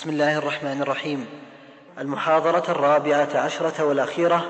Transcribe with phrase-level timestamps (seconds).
[0.00, 1.26] بسم الله الرحمن الرحيم
[1.98, 4.44] المحاضرة الرابعة عشرة والأخيرة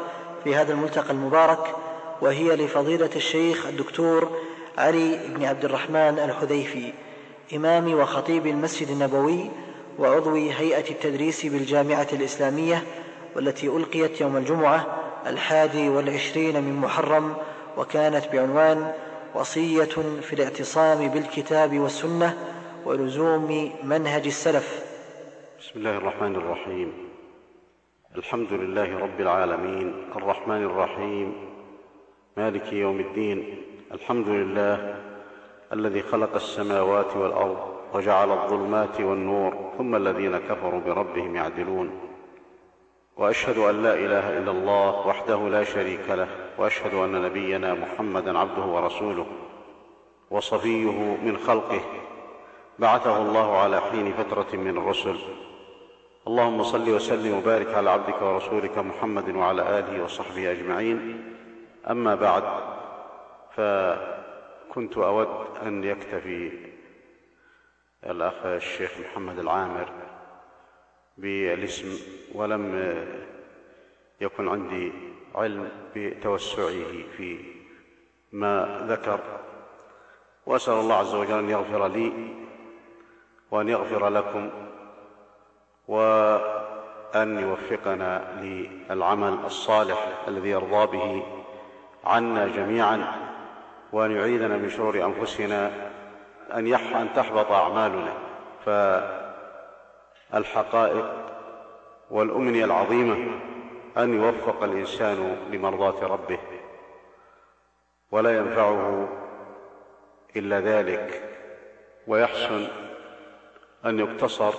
[0.45, 1.75] في هذا الملتقى المبارك
[2.21, 4.28] وهي لفضيلة الشيخ الدكتور
[4.78, 6.92] علي بن عبد الرحمن الحذيفي
[7.57, 9.50] إمام وخطيب المسجد النبوي
[9.98, 12.85] وعضو هيئة التدريس بالجامعة الإسلامية
[13.37, 14.87] والتي ألقيت يوم الجمعة
[15.27, 17.35] الحادي والعشرين من محرم
[17.77, 18.93] وكانت بعنوان
[19.35, 19.89] وصية
[20.23, 22.39] في الاعتصام بالكتاب والسنة
[22.85, 24.89] ولزوم منهج السلف
[25.71, 26.93] بسم الله الرحمن الرحيم
[28.17, 31.32] الحمد لله رب العالمين الرحمن الرحيم
[32.36, 33.62] مالك يوم الدين
[33.92, 34.95] الحمد لله
[35.72, 41.90] الذي خلق السماوات والارض وجعل الظلمات والنور ثم الذين كفروا بربهم يعدلون
[43.16, 46.28] واشهد ان لا اله الا الله وحده لا شريك له
[46.59, 49.26] واشهد ان نبينا محمدا عبده ورسوله
[50.30, 51.80] وصفيه من خلقه
[52.78, 55.18] بعثه الله على حين فتره من الرسل
[56.29, 61.24] اللهم صل وسلم وبارك على عبدك ورسولك محمد وعلى اله وصحبه اجمعين
[61.90, 62.45] اما بعد
[63.57, 65.29] فكنت اود
[65.62, 66.53] ان يكتفي
[68.07, 69.91] الاخ الشيخ محمد العامر
[71.19, 71.89] بالاسم
[72.34, 72.65] ولم
[74.21, 74.93] يكن عندي
[75.34, 77.39] علم بتوسعه في
[78.33, 79.21] ما ذكر
[80.47, 82.12] واسال الله عز وجل ان يغفر لي
[83.51, 84.51] وان يغفر لكم
[85.91, 91.23] وأن يوفقنا للعمل الصالح الذي يرضى به
[92.05, 93.13] عنا جميعا
[93.93, 95.71] وأن يعيذنا من شرور أنفسنا
[96.55, 98.13] أن يح أن تحبط أعمالنا
[100.33, 101.07] فالحقائق
[102.11, 103.41] والأمنية العظيمة
[103.99, 106.39] أن يوفق الإنسان لمرضاة ربه
[108.13, 109.09] ولا ينفعه
[110.37, 111.23] إلا ذلك
[112.07, 112.67] ويحسن
[113.87, 114.55] أن يقتصر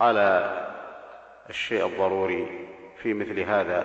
[0.00, 0.58] على
[1.50, 2.66] الشيء الضروري
[3.02, 3.84] في مثل هذا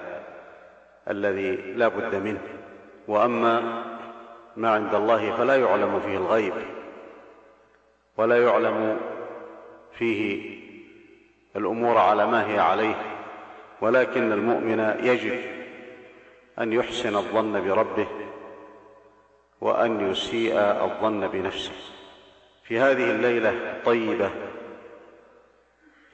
[1.09, 2.41] الذي لا بد منه
[3.08, 3.83] واما
[4.55, 6.54] ما عند الله فلا يعلم فيه الغيب
[8.17, 8.98] ولا يعلم
[9.98, 10.54] فيه
[11.55, 12.95] الامور على ما هي عليه
[13.81, 15.39] ولكن المؤمن يجب
[16.60, 18.08] ان يحسن الظن بربه
[19.61, 21.73] وان يسيء الظن بنفسه
[22.64, 24.31] في هذه الليله الطيبه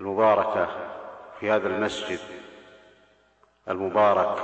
[0.03, 0.67] المباركة
[1.39, 2.19] في هذا المسجد
[3.69, 4.37] المبارك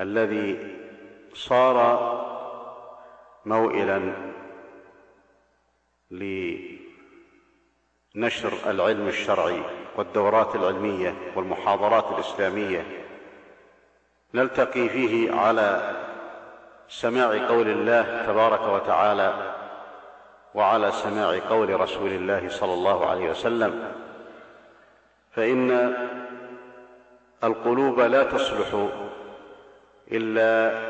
[0.00, 0.76] الذي
[1.34, 1.76] صار
[3.44, 4.12] موئلا
[6.10, 6.88] لنشر
[8.66, 9.62] العلم الشرعي
[9.96, 12.84] والدورات العلمية والمحاضرات الإسلامية
[14.34, 15.92] نلتقي فيه على
[16.88, 19.54] سماع قول الله تبارك وتعالى
[20.56, 23.92] وعلى سماع قول رسول الله صلى الله عليه وسلم
[25.32, 25.94] فان
[27.44, 28.88] القلوب لا تصلح
[30.12, 30.80] الا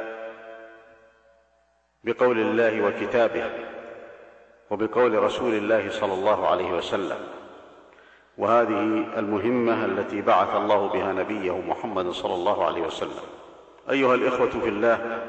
[2.04, 3.50] بقول الله وكتابه
[4.70, 7.18] وبقول رسول الله صلى الله عليه وسلم
[8.38, 13.22] وهذه المهمه التي بعث الله بها نبيه محمد صلى الله عليه وسلم
[13.90, 15.22] ايها الاخوه في الله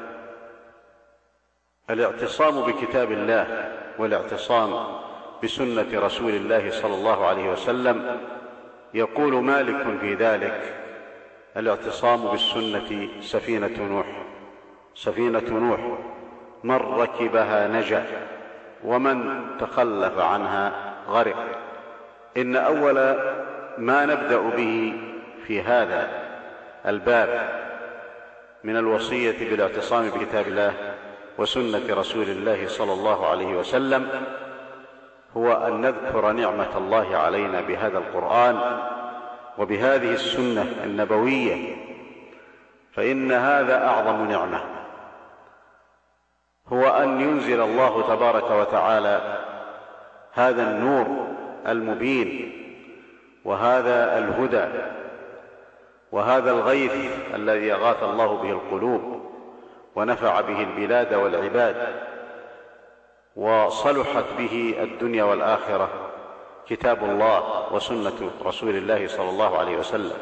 [1.90, 4.96] الاعتصام بكتاب الله والاعتصام
[5.44, 8.20] بسنه رسول الله صلى الله عليه وسلم
[8.94, 10.74] يقول مالك في ذلك
[11.56, 14.06] الاعتصام بالسنه سفينه نوح
[14.94, 15.98] سفينه نوح
[16.64, 18.04] من ركبها نجا
[18.84, 20.72] ومن تخلف عنها
[21.08, 21.46] غرق
[22.36, 22.94] ان اول
[23.78, 24.92] ما نبدا به
[25.46, 26.08] في هذا
[26.86, 27.50] الباب
[28.64, 30.74] من الوصيه بالاعتصام بكتاب الله
[31.38, 34.24] وسنه رسول الله صلى الله عليه وسلم
[35.36, 38.78] هو ان نذكر نعمه الله علينا بهذا القران
[39.58, 41.76] وبهذه السنه النبويه
[42.92, 44.60] فان هذا اعظم نعمه
[46.68, 49.38] هو ان ينزل الله تبارك وتعالى
[50.32, 51.26] هذا النور
[51.68, 52.52] المبين
[53.44, 54.64] وهذا الهدى
[56.12, 56.94] وهذا الغيث
[57.34, 59.17] الذي اغاث الله به القلوب
[59.98, 62.02] ونفع به البلاد والعباد
[63.36, 65.88] وصلحت به الدنيا والاخره
[66.68, 70.18] كتاب الله وسنه رسول الله صلى الله عليه وسلم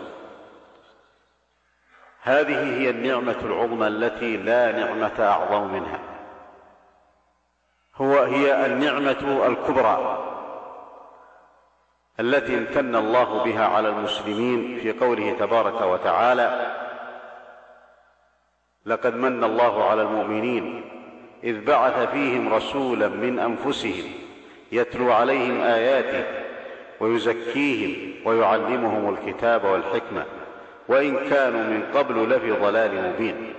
[2.23, 5.99] هذه هي النعمه العظمى التي لا نعمه اعظم منها
[7.96, 10.19] هو هي النعمه الكبرى
[12.20, 16.76] التي امتن الله بها على المسلمين في قوله تبارك وتعالى
[18.87, 20.83] لقد من الله على المؤمنين
[21.44, 24.12] اذ بعث فيهم رسولا من انفسهم
[24.73, 26.25] يتلو عليهم اياته
[27.00, 30.25] ويزكيهم ويعلمهم الكتاب والحكمه
[30.88, 33.55] وان كانوا من قبل لفي ضلال مبين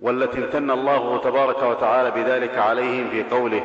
[0.00, 3.64] والتي امتن الله تبارك وتعالى بذلك عليهم في قوله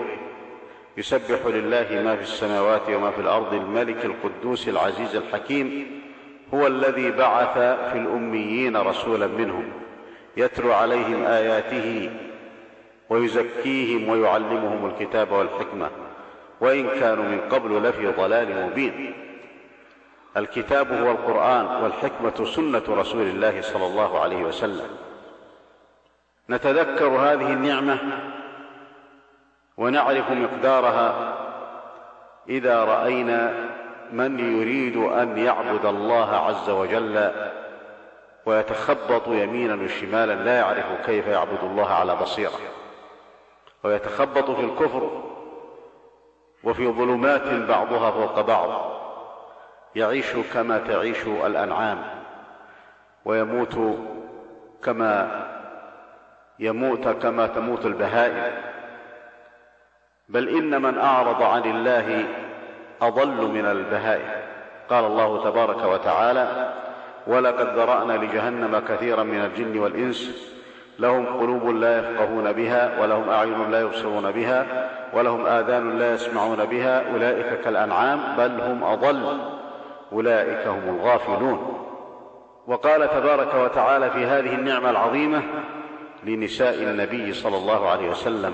[0.98, 5.86] يسبح لله ما في السماوات وما في الارض الملك القدوس العزيز الحكيم
[6.54, 7.54] هو الذي بعث
[7.94, 9.66] في الأميين رسولا منهم
[10.38, 12.12] يتلو عليهم آياته
[13.10, 15.90] ويزكيهم ويعلمهم الكتاب والحكمة
[16.62, 19.14] وإن كانوا من قبل لفي ضلال مبين
[20.38, 24.86] الكتاب هو القرآن والحكمة سنة رسول الله صلى الله عليه وسلم
[26.50, 28.00] نتذكر هذه النعمة
[29.78, 31.38] ونعرف مقدارها
[32.50, 33.54] إذا رأينا
[34.12, 37.32] من يريد ان يعبد الله عز وجل
[38.46, 42.60] ويتخبط يمينا وشمالا لا يعرف كيف يعبد الله على بصيره
[43.84, 45.22] ويتخبط في الكفر
[46.64, 49.02] وفي ظلمات بعضها فوق بعض
[49.96, 52.04] يعيش كما تعيش الانعام
[53.26, 53.80] ويموت
[54.84, 55.42] كما
[56.60, 58.54] يموت كما تموت البهائم
[60.30, 62.24] بل ان من اعرض عن الله
[63.02, 64.30] أضل من البهائم
[64.90, 66.74] قال الله تبارك وتعالى
[67.28, 70.52] ولقد ذرأنا لجهنم كثيرا من الجن والإنس
[71.00, 77.12] لهم قلوب لا يفقهون بها ولهم أعين لا يبصرون بها ولهم آذان لا يسمعون بها
[77.14, 79.38] أولئك كالأنعام بل هم أضل
[80.14, 81.88] أولئك هم الغافلون
[82.68, 85.44] وقال تبارك وتعالى في هذه النعمة العظيمة
[86.24, 88.54] لنساء النبي صلى الله عليه وسلم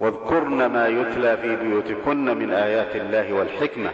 [0.00, 3.90] واذكرن ما يتلى في بيوتكن من ايات الله والحكمه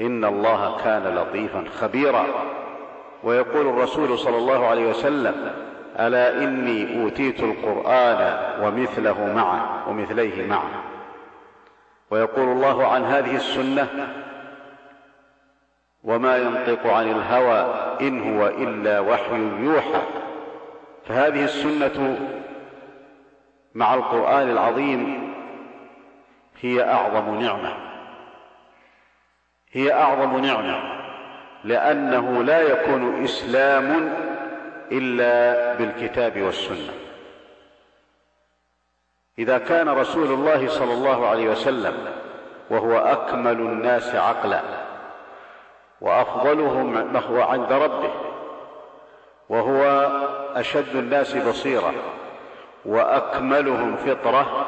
[0.00, 2.26] ان الله كان لطيفا خبيرا
[3.24, 5.52] ويقول الرسول صلى الله عليه وسلم
[5.98, 10.70] الا اني اوتيت القران ومثله معه ومثليه معه
[12.10, 13.88] ويقول الله عن هذه السنه
[16.04, 20.02] وما ينطق عن الهوى ان هو الا وحي يوحى
[21.08, 22.16] فهذه السنه
[23.74, 25.32] مع القران العظيم
[26.60, 27.72] هي اعظم نعمه
[29.72, 30.80] هي اعظم نعمه
[31.64, 34.14] لانه لا يكون اسلام
[34.92, 36.92] الا بالكتاب والسنه
[39.38, 41.94] اذا كان رسول الله صلى الله عليه وسلم
[42.70, 44.60] وهو اكمل الناس عقلا
[46.00, 48.10] وافضلهم هو عند ربه
[49.48, 49.82] وهو
[50.56, 51.92] اشد الناس بصيره
[52.84, 54.66] واكملهم فطره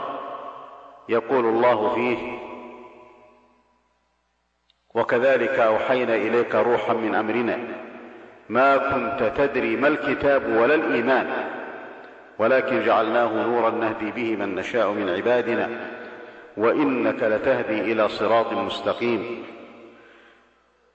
[1.09, 2.39] يقول الله فيه
[4.95, 7.59] وكذلك اوحينا اليك روحا من امرنا
[8.49, 11.31] ما كنت تدري ما الكتاب ولا الايمان
[12.39, 15.71] ولكن جعلناه نورا نهدي به من نشاء من عبادنا
[16.57, 19.45] وانك لتهدي الى صراط مستقيم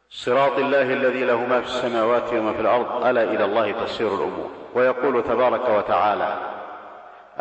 [0.09, 4.49] صراط الله الذي له ما في السماوات وما في الارض الا الى الله تصير الامور
[4.75, 6.37] ويقول تبارك وتعالى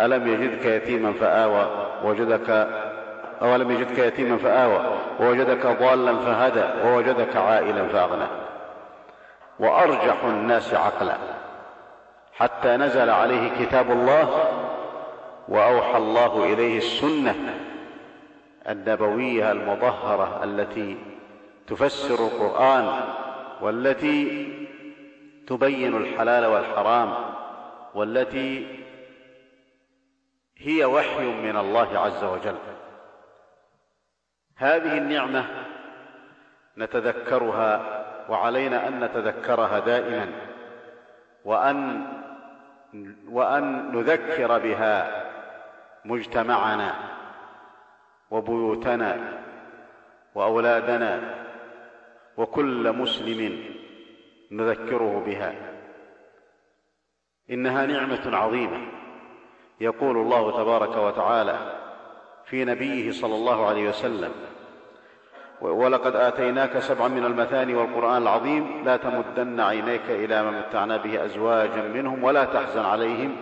[0.00, 1.70] ألم يجدك يتيما فآوى
[2.04, 2.68] وجدك
[3.42, 4.84] أولم يجدك يتيما فآوى
[5.20, 8.26] ووجدك ضالا فهدى ووجدك عائلا فأغنى
[9.58, 11.14] وأرجح الناس عقلا
[12.36, 14.28] حتى نزل عليه كتاب الله
[15.48, 17.34] وأوحى الله إليه السنة
[18.68, 20.96] النبوية المطهرة التي
[21.66, 22.90] تفسر القرآن
[23.60, 24.48] والتي
[25.46, 27.14] تبين الحلال والحرام
[27.94, 28.77] والتي
[30.60, 32.58] هي وحي من الله عز وجل
[34.56, 35.44] هذه النعمه
[36.78, 40.28] نتذكرها وعلينا ان نتذكرها دائما
[41.44, 42.06] وان
[43.30, 45.24] وان نذكر بها
[46.04, 46.94] مجتمعنا
[48.30, 49.38] وبيوتنا
[50.34, 51.34] واولادنا
[52.36, 53.74] وكل مسلم
[54.50, 55.54] نذكره بها
[57.50, 58.97] انها نعمه عظيمه
[59.80, 61.56] يقول الله تبارك وتعالى
[62.46, 64.32] في نبيه صلى الله عليه وسلم
[65.60, 71.82] ولقد آتيناك سبعا من المثاني والقرآن العظيم لا تمدن عينيك إلى ما متعنا به أزواجا
[71.82, 73.36] منهم ولا تحزن عليهم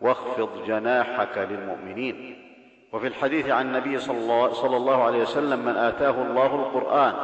[0.00, 2.40] واخفض جناحك للمؤمنين
[2.92, 7.14] وفي الحديث عن النبي صلى الله عليه وسلم من آتاه الله القرآن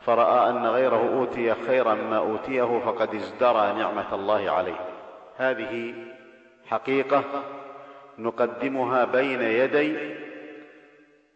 [0.00, 4.76] فرأى أن غيره أوتي خيرا ما أوتيه فقد ازدرى نعمة الله عليه
[5.36, 5.94] هذه
[6.72, 7.24] حقيقه
[8.18, 10.14] نقدمها بين يدي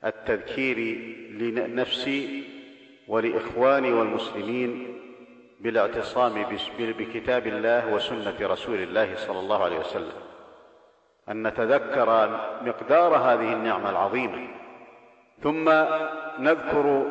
[0.05, 0.79] التذكير
[1.39, 2.45] لنفسي
[3.09, 4.99] ولاخواني والمسلمين
[5.61, 6.47] بالاعتصام
[6.79, 10.13] بكتاب الله وسنه رسول الله صلى الله عليه وسلم
[11.29, 12.11] ان نتذكر
[12.67, 14.49] مقدار هذه النعمه العظيمه
[15.43, 15.69] ثم
[16.39, 17.07] نذكر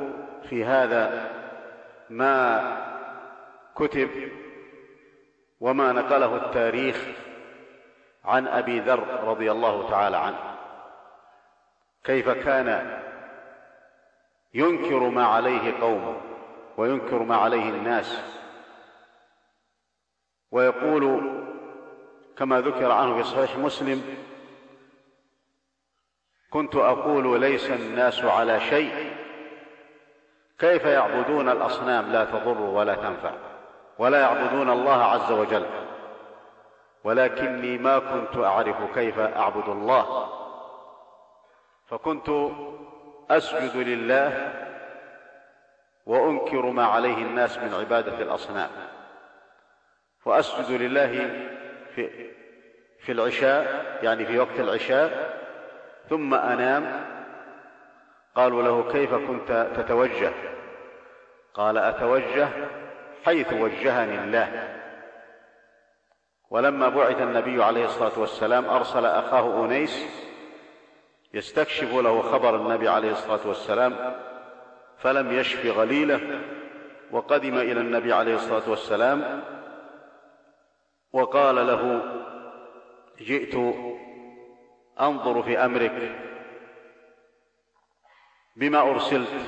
[0.49, 1.31] في هذا
[2.09, 2.61] ما
[3.75, 4.09] كتب
[5.61, 7.07] وما نقله التاريخ
[8.27, 10.55] عن ابي ذر رضي الله تعالى عنه
[12.03, 12.99] كيف كان
[14.53, 16.17] ينكر ما عليه قومه
[16.77, 18.17] وينكر ما عليه الناس
[20.51, 21.31] ويقول
[22.37, 24.03] كما ذكر عنه في صحيح مسلم
[26.49, 29.15] كنت اقول ليس الناس على شيء
[30.59, 33.31] كيف يعبدون الاصنام لا تضر ولا تنفع
[33.99, 35.67] ولا يعبدون الله عز وجل
[37.05, 40.27] ولكني ما كنت اعرف كيف اعبد الله
[41.87, 42.29] فكنت
[43.29, 44.53] اسجد لله
[46.05, 48.69] وانكر ما عليه الناس من عباده الاصنام
[50.25, 51.29] واسجد لله
[51.95, 52.31] في
[53.05, 55.37] في العشاء يعني في وقت العشاء
[56.09, 57.05] ثم انام
[58.35, 60.31] قالوا له كيف كنت تتوجه
[61.53, 62.47] قال اتوجه
[63.25, 64.69] حيث وجهني الله
[66.55, 70.05] ولما بعث النبي عليه الصلاه والسلام ارسل اخاه انيس
[71.33, 74.15] يستكشف له خبر النبي عليه الصلاه والسلام
[74.97, 76.41] فلم يشف غليله
[77.11, 79.41] وقدم الى النبي عليه الصلاه والسلام
[81.13, 82.01] وقال له
[83.21, 83.75] جئت
[85.01, 86.15] انظر في امرك
[88.55, 89.41] بما ارسلت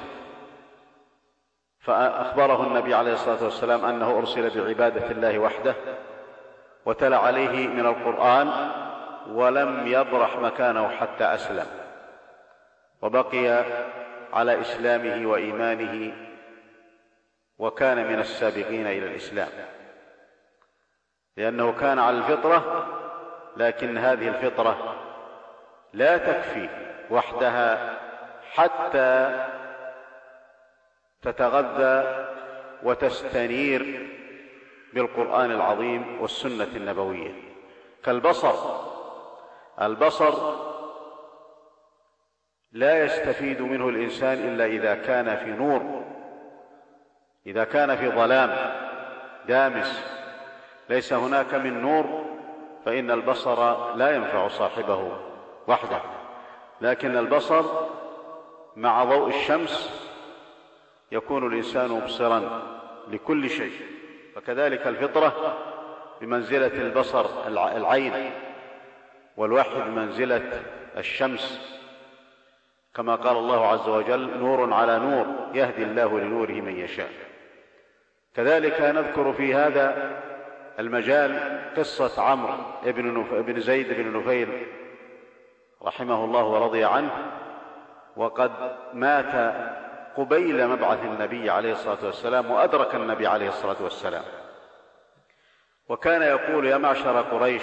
[1.79, 5.75] فاخبره النبي عليه الصلاه والسلام انه ارسل بعباده الله وحده
[6.87, 8.71] وتلا عليه من القرآن
[9.31, 11.65] ولم يبرح مكانه حتى أسلم
[13.01, 13.65] وبقي
[14.33, 16.13] على إسلامه وإيمانه
[17.59, 19.47] وكان من السابقين إلى الإسلام
[21.37, 22.85] لأنه كان على الفطرة
[23.57, 24.95] لكن هذه الفطرة
[25.93, 26.69] لا تكفي
[27.11, 27.97] وحدها
[28.55, 29.45] حتى
[31.21, 32.27] تتغذى
[32.83, 34.07] وتستنير
[34.93, 37.33] بالقران العظيم والسنه النبويه
[38.03, 38.51] كالبصر
[39.81, 40.33] البصر
[42.71, 46.03] لا يستفيد منه الانسان الا اذا كان في نور
[47.47, 48.49] اذا كان في ظلام
[49.47, 50.03] دامس
[50.89, 52.25] ليس هناك من نور
[52.85, 55.11] فان البصر لا ينفع صاحبه
[55.67, 56.01] وحده
[56.81, 57.63] لكن البصر
[58.75, 60.03] مع ضوء الشمس
[61.11, 62.61] يكون الانسان مبصرا
[63.07, 63.96] لكل شيء
[64.37, 65.57] فكذلك الفطرة
[66.21, 68.13] بمنزلة البصر العين
[69.37, 70.61] والوحي بمنزلة
[70.97, 71.75] الشمس
[72.95, 77.09] كما قال الله عز وجل نور على نور يهدي الله لنوره من يشاء
[78.35, 80.11] كذلك نذكر في هذا
[80.79, 82.53] المجال قصة عمرو
[82.83, 84.67] بن بن زيد بن نفيل
[85.81, 87.11] رحمه الله ورضي عنه
[88.15, 88.51] وقد
[88.93, 89.53] مات
[90.17, 94.23] قبيل مبعث النبي عليه الصلاه والسلام وادرك النبي عليه الصلاه والسلام
[95.89, 97.61] وكان يقول يا معشر قريش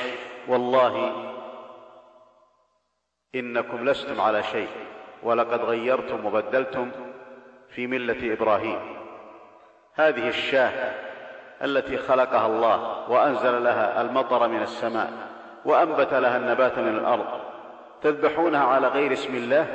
[0.48, 1.12] والله
[3.34, 4.68] انكم لستم على شيء
[5.22, 6.90] ولقد غيرتم وبدلتم
[7.70, 8.78] في مله ابراهيم
[9.94, 10.94] هذه الشاه
[11.62, 15.12] التي خلقها الله وانزل لها المطر من السماء
[15.64, 17.26] وانبت لها النبات من الارض
[18.02, 19.66] تذبحونها على غير اسم الله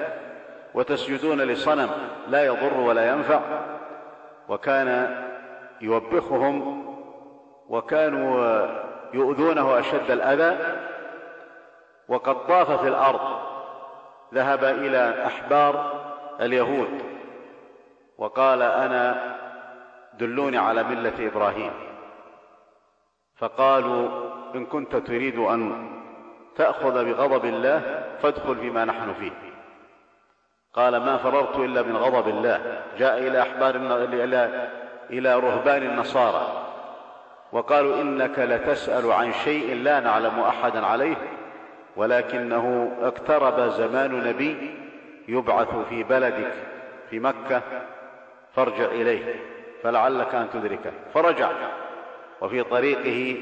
[0.73, 1.89] وتسجدون لصنم
[2.27, 3.41] لا يضر ولا ينفع
[4.49, 5.17] وكان
[5.81, 6.85] يوبخهم
[7.69, 8.59] وكانوا
[9.13, 10.57] يؤذونه اشد الاذى
[12.07, 13.19] وقد طاف في الارض
[14.33, 15.93] ذهب الى احبار
[16.41, 17.01] اليهود
[18.17, 19.35] وقال انا
[20.13, 21.71] دلوني على مله ابراهيم
[23.37, 24.09] فقالوا
[24.55, 25.89] ان كنت تريد ان
[26.55, 29.48] تاخذ بغضب الله فادخل فيما نحن فيه
[30.73, 34.69] قال ما فررت إلا من غضب الله جاء إلى أحبار إلى
[35.09, 36.47] إلى رهبان النصارى
[37.51, 41.15] وقالوا إنك لتسأل عن شيء لا نعلم أحدا عليه
[41.95, 44.75] ولكنه اقترب زمان نبي
[45.27, 46.53] يبعث في بلدك
[47.09, 47.61] في مكة
[48.55, 49.35] فارجع إليه
[49.83, 51.49] فلعلك أن تدركه فرجع
[52.41, 53.37] وفي طريقه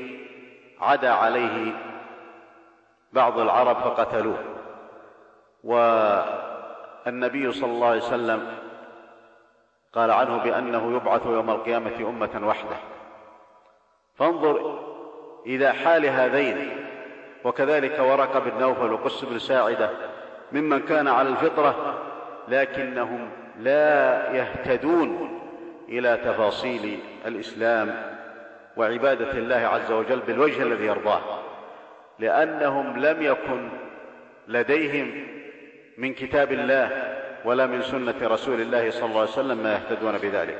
[0.81, 1.71] عدا عليه
[3.13, 4.37] بعض العرب فقتلوه
[5.63, 5.75] و
[7.07, 8.47] النبي صلى الله عليه وسلم
[9.93, 12.75] قال عنه بأنه يبعث يوم القيامة أمة وحده
[14.15, 14.79] فانظر
[15.45, 16.87] إلى حال هذين
[17.43, 19.89] وكذلك ورقة بن نوفل وقس بن ساعدة
[20.51, 21.97] ممن كان على الفطرة
[22.47, 23.87] لكنهم لا
[24.37, 25.39] يهتدون
[25.89, 28.17] إلى تفاصيل الإسلام
[28.77, 31.21] وعبادة الله عز وجل بالوجه الذي يرضاه
[32.19, 33.69] لأنهم لم يكن
[34.47, 35.11] لديهم
[35.97, 40.59] من كتاب الله ولا من سنة رسول الله صلى الله عليه وسلم ما يهتدون بذلك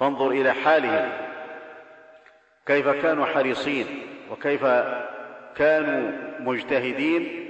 [0.00, 1.08] فانظر إلى حالهم
[2.66, 3.86] كيف كانوا حريصين
[4.30, 4.64] وكيف
[5.56, 7.48] كانوا مجتهدين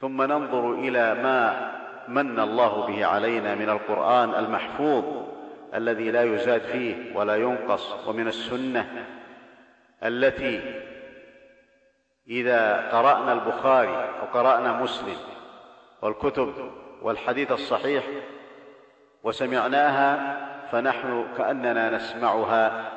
[0.00, 1.72] ثم ننظر إلى ما
[2.08, 5.04] من الله به علينا من القرآن المحفوظ
[5.74, 9.06] الذي لا يزاد فيه ولا ينقص ومن السنة
[10.04, 10.80] التي
[12.28, 15.16] إذا قرأنا البخاري أو قرأنا مسلم
[16.02, 16.52] والكتب
[17.02, 18.04] والحديث الصحيح
[19.22, 20.38] وسمعناها
[20.72, 22.92] فنحن كاننا نسمعها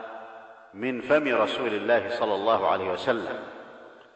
[0.74, 3.40] من فم رسول الله صلى الله عليه وسلم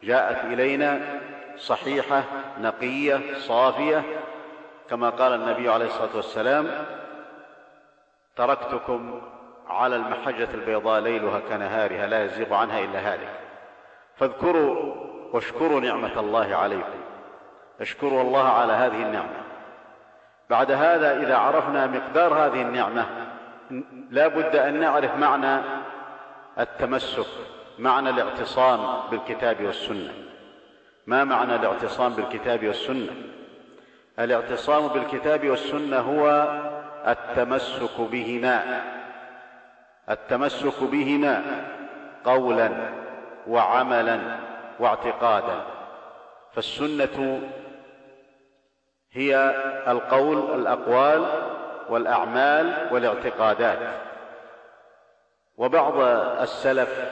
[0.02, 1.20] جاءت الينا
[1.56, 2.24] صحيحه
[2.60, 4.02] نقيه صافيه
[4.90, 6.70] كما قال النبي عليه الصلاه والسلام
[8.36, 9.22] تركتكم
[9.68, 13.28] على المحجه البيضاء ليلها كنهارها لا يزيغ عنها الا هالك
[14.16, 14.94] فاذكروا
[15.34, 17.03] واشكروا نعمه الله عليكم
[17.80, 19.40] اشكروا الله على هذه النعمه
[20.50, 23.06] بعد هذا اذا عرفنا مقدار هذه النعمه
[24.10, 25.60] لا بد ان نعرف معنى
[26.58, 27.26] التمسك
[27.78, 30.12] معنى الاعتصام بالكتاب والسنه
[31.06, 33.10] ما معنى الاعتصام بالكتاب والسنه
[34.18, 36.28] الاعتصام بالكتاب والسنه هو
[37.06, 38.82] التمسك بهما
[40.10, 41.42] التمسك بهما
[42.24, 42.70] قولا
[43.46, 44.20] وعملا
[44.80, 45.66] واعتقادا
[46.54, 47.40] فالسنه
[49.16, 49.54] هي
[49.88, 51.24] القول الاقوال
[51.88, 53.78] والاعمال والاعتقادات
[55.56, 55.92] وبعض
[56.40, 57.04] السلف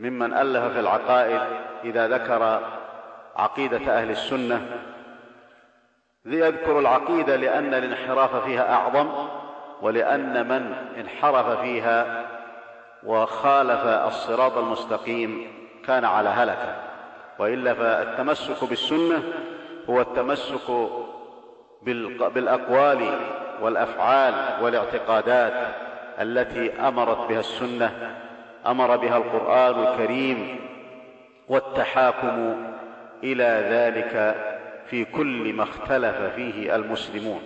[0.00, 1.40] ممن الف في العقائد
[1.84, 2.60] اذا ذكر
[3.36, 4.62] عقيده اهل السنه
[6.24, 9.10] ليذكر العقيده لان الانحراف فيها اعظم
[9.82, 12.24] ولان من انحرف فيها
[13.06, 15.52] وخالف الصراط المستقيم
[15.86, 16.74] كان على هلكه
[17.38, 19.22] والا فالتمسك بالسنه
[19.90, 20.70] هو التمسك
[22.34, 23.08] بالاقوال
[23.60, 25.52] والافعال والاعتقادات
[26.20, 28.16] التي امرت بها السنه
[28.66, 30.60] امر بها القران الكريم
[31.48, 32.56] والتحاكم
[33.24, 34.34] الى ذلك
[34.86, 37.40] في كل ما اختلف فيه المسلمون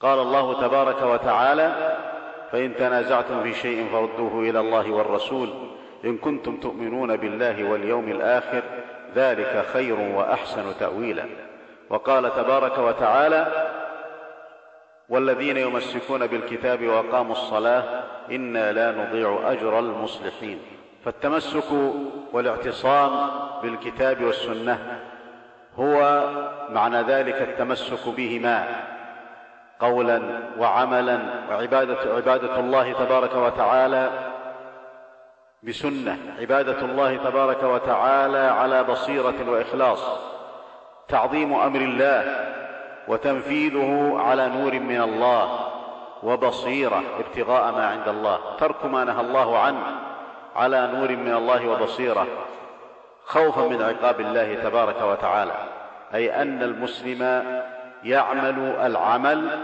[0.00, 1.96] قال الله تبارك وتعالى
[2.52, 5.48] فان تنازعتم في شيء فردوه الى الله والرسول
[6.04, 8.62] ان كنتم تؤمنون بالله واليوم الاخر
[9.14, 11.24] ذلك خير واحسن تاويلا
[11.94, 13.46] وقال تبارك وتعالى
[15.08, 20.58] والذين يمسكون بالكتاب واقاموا الصلاه انا لا نضيع اجر المصلحين
[21.04, 21.64] فالتمسك
[22.32, 23.30] والاعتصام
[23.62, 25.00] بالكتاب والسنه
[25.78, 26.22] هو
[26.70, 28.64] معنى ذلك التمسك بهما
[29.80, 30.22] قولا
[30.58, 31.18] وعملا
[31.50, 34.10] وعباده عباده الله تبارك وتعالى
[35.62, 40.33] بسنه عباده الله تبارك وتعالى على بصيره واخلاص
[41.08, 42.44] تعظيم امر الله
[43.08, 45.58] وتنفيذه على نور من الله
[46.22, 49.82] وبصيره ابتغاء ما عند الله ترك ما نهى الله عنه
[50.56, 52.26] على نور من الله وبصيره
[53.26, 55.52] خوفا من عقاب الله تبارك وتعالى
[56.14, 57.44] اي ان المسلم
[58.04, 59.60] يعمل العمل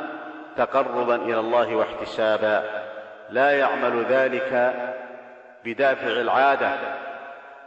[0.56, 2.64] تقربا الى الله واحتسابا
[3.30, 4.74] لا يعمل ذلك
[5.64, 6.70] بدافع العاده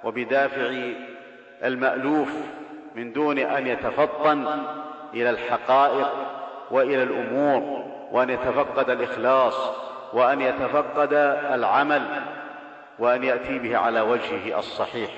[0.04, 0.74] وبدافع
[1.64, 2.30] المالوف
[2.96, 4.48] من دون ان يتفطن
[5.14, 6.10] الى الحقائق
[6.72, 9.72] والى الامور وان يتفقد الاخلاص
[10.14, 11.14] وان يتفقد
[11.54, 12.02] العمل
[13.00, 15.10] وان ياتي به على وجهه الصحيح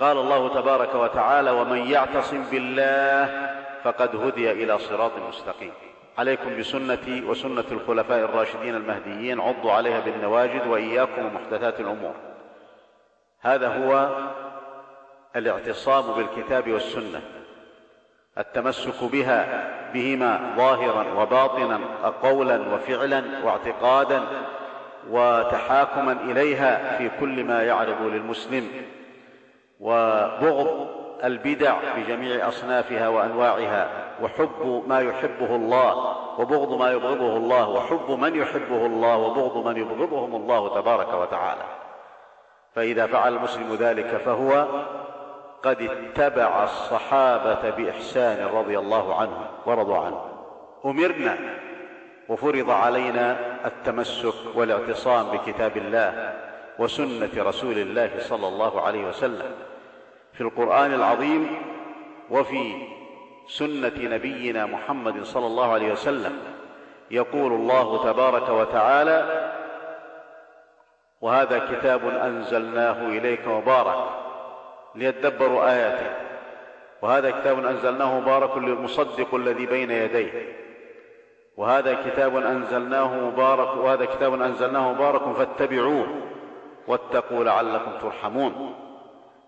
[0.00, 3.50] قال الله تبارك وتعالى ومن يعتصم بالله
[3.84, 5.72] فقد هدي الى صراط مستقيم
[6.18, 12.14] عليكم بسنتي وسنه الخلفاء الراشدين المهديين عضوا عليها بالنواجد واياكم ومحدثات الامور
[13.44, 14.08] هذا هو
[15.36, 17.20] الاعتصام بالكتاب والسنه
[18.38, 21.80] التمسك بها بهما ظاهرا وباطنا
[22.22, 24.22] قولا وفعلا واعتقادا
[25.10, 28.68] وتحاكما اليها في كل ما يعرض للمسلم
[29.80, 30.88] وبغض
[31.24, 33.88] البدع بجميع اصنافها وانواعها
[34.22, 40.34] وحب ما يحبه الله وبغض ما يبغضه الله وحب من يحبه الله وبغض من يبغضهم
[40.36, 41.62] الله تبارك وتعالى
[42.74, 44.66] فاذا فعل المسلم ذلك فهو
[45.66, 50.22] قد اتبع الصحابة بإحسان رضي الله عنهم ورضوا عنه
[50.84, 51.38] أمرنا
[52.28, 56.34] وفرض علينا التمسك والاعتصام بكتاب الله
[56.78, 59.52] وسنة رسول الله صلى الله عليه وسلم
[60.32, 61.56] في القرآن العظيم
[62.30, 62.74] وفي
[63.48, 66.38] سنة نبينا محمد صلى الله عليه وسلم
[67.10, 69.50] يقول الله تبارك وتعالى
[71.20, 74.25] وهذا كتاب أنزلناه إليك مبارك
[74.96, 76.06] ليدبروا آياته
[77.02, 80.48] وهذا كتاب أنزلناه مبارك للمصدق الذي بين يديه
[81.56, 86.06] وهذا كتاب أنزلناه مبارك وهذا كتاب أنزلناه مبارك فاتبعوه
[86.88, 88.74] واتقوا لعلكم ترحمون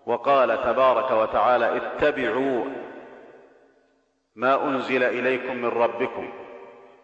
[0.05, 2.65] وقال تبارك وتعالى اتبعوا
[4.35, 6.29] ما أنزل إليكم من ربكم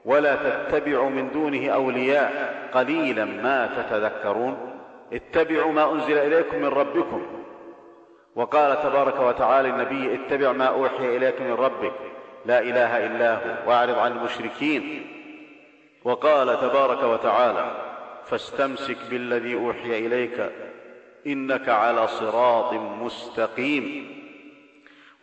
[0.05, 4.57] ولا تتبعوا من دونه أولياء قليلا ما تتذكرون
[5.13, 7.25] اتبعوا ما أنزل إليكم من ربكم
[8.35, 11.91] وقال تبارك وتعالى النبي اتبع ما أوحي إليك من ربك
[12.45, 15.07] لا إله إلا هو وأعرض عن المشركين
[16.03, 17.71] وقال تبارك وتعالى
[18.25, 20.49] فاستمسك بالذي أوحي إليك
[21.27, 24.15] إنك على صراط مستقيم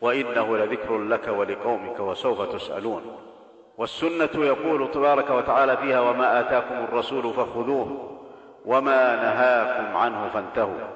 [0.00, 3.16] وإنه لذكر لك ولقومك وسوف تسألون
[3.78, 8.18] والسنة يقول تبارك وتعالى فيها وما آتاكم الرسول فخذوه
[8.66, 10.92] وما نهاكم عنه فانتهوا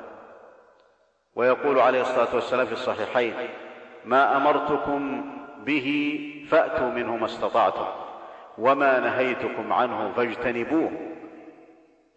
[1.37, 3.35] ويقول عليه الصلاه والسلام في الصحيحين
[4.05, 5.25] ما امرتكم
[5.65, 6.21] به
[6.51, 7.87] فاتوا منه ما استطعتم
[8.59, 10.91] وما نهيتكم عنه فاجتنبوه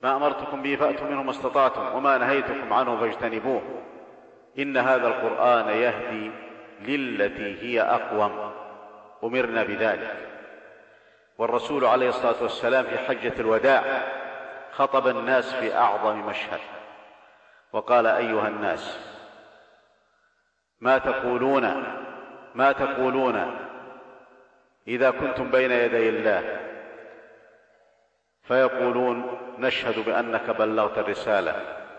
[0.04, 3.62] ما امرتكم به فاتوا منه ما استطعتم وما نهيتكم عنه فاجتنبوه
[4.60, 6.32] ان هذا القران يهدي
[6.82, 8.52] للتي هي اقوم
[9.24, 10.16] امرنا بذلك
[11.38, 13.84] والرسول عليه الصلاه والسلام في حجه الوداع
[14.72, 16.60] خطب الناس في اعظم مشهد
[17.74, 18.98] وقال ايها الناس
[20.80, 21.84] ما تقولون
[22.56, 23.56] ما تقولون
[24.88, 26.60] اذا كنتم بين يدي الله
[28.44, 31.56] فيقولون نشهد بانك بلغت الرساله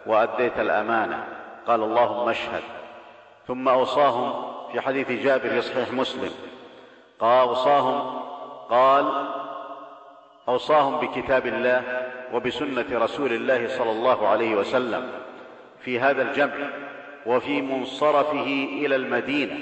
[0.06, 1.28] واديت الامانه
[1.66, 2.62] قال اللهم اشهد
[3.46, 6.30] ثم اوصاهم في حديث جابر في صحيح مسلم
[7.18, 8.18] قال اوصاهم
[8.68, 9.26] قال
[10.48, 15.10] اوصاهم بكتاب الله وبسنه رسول الله صلى الله عليه وسلم
[15.84, 16.70] في هذا الجمع
[17.26, 18.42] وفي منصرفه
[18.84, 19.58] الى المدينه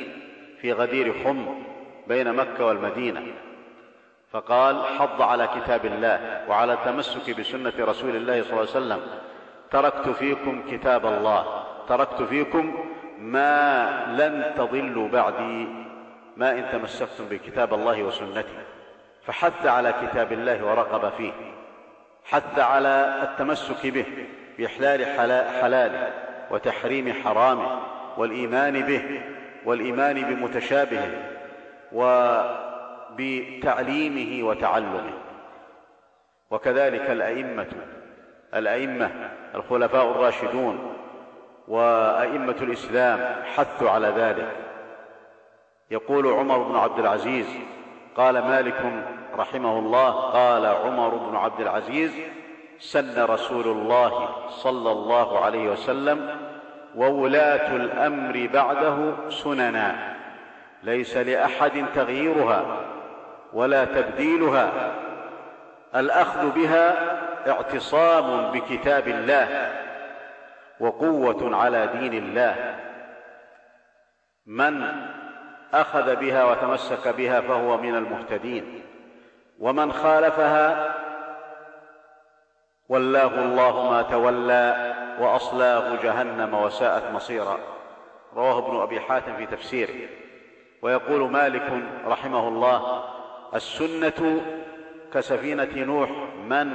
[0.60, 1.46] في غدير حم
[2.06, 3.22] بين مكه والمدينه
[4.32, 9.00] فقال حض على كتاب الله وعلى التمسك بسنه رسول الله صلى الله عليه وسلم
[9.70, 12.84] تركت فيكم كتاب الله تركت فيكم
[13.18, 15.66] ما لن تضلوا بعدي
[16.36, 18.58] ما ان تمسكتم بكتاب الله وسنته
[19.26, 21.32] فحث على كتاب الله ورغب فيه
[22.24, 24.04] حث على التمسك به
[24.58, 25.06] بإحلال
[25.62, 26.12] حلاله
[26.50, 27.78] وتحريم حرامه
[28.16, 29.20] والإيمان به
[29.64, 31.10] والإيمان بمتشابهه
[31.92, 35.04] وبتعليمه وتعلمه
[36.50, 37.66] وكذلك الأئمة
[38.54, 39.10] الأئمة
[39.54, 40.92] الخلفاء الراشدون
[41.68, 44.48] وأئمة الإسلام حثوا على ذلك
[45.90, 47.46] يقول عمر بن عبد العزيز
[48.16, 48.84] قال مالك
[49.36, 52.12] رحمه الله قال عمر بن عبد العزيز
[52.80, 56.36] سن رسول الله صلى الله عليه وسلم
[56.94, 58.96] وولاه الامر بعده
[59.30, 59.94] سننا
[60.82, 62.66] ليس لاحد تغييرها
[63.52, 64.72] ولا تبديلها
[65.94, 66.94] الاخذ بها
[67.50, 69.72] اعتصام بكتاب الله
[70.80, 72.74] وقوه على دين الله
[74.46, 74.86] من
[75.74, 78.82] اخذ بها وتمسك بها فهو من المهتدين
[79.58, 80.94] ومن خالفها
[82.88, 87.58] ولاه الله ما تولى واصلاه جهنم وساءت مصيرا
[88.36, 90.08] رواه ابن ابي حاتم في تفسيره
[90.82, 91.72] ويقول مالك
[92.06, 93.04] رحمه الله
[93.54, 94.40] السنه
[95.14, 96.10] كسفينه نوح
[96.48, 96.72] من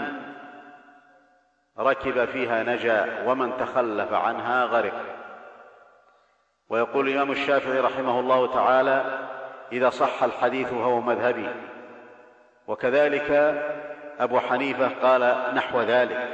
[1.79, 5.01] ركب فيها نجا ومن تخلف عنها غرق
[6.69, 9.19] ويقول الامام الشافعي رحمه الله تعالى
[9.71, 11.49] اذا صح الحديث فهو مذهبي
[12.67, 13.31] وكذلك
[14.19, 16.33] أبو حنيفة قال نحو ذلك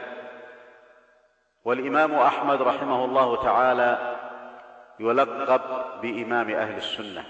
[1.66, 4.16] والإمام أحمد رحمه الله تعالى
[5.00, 5.62] يلقب
[6.02, 7.24] بإمام أهل السنة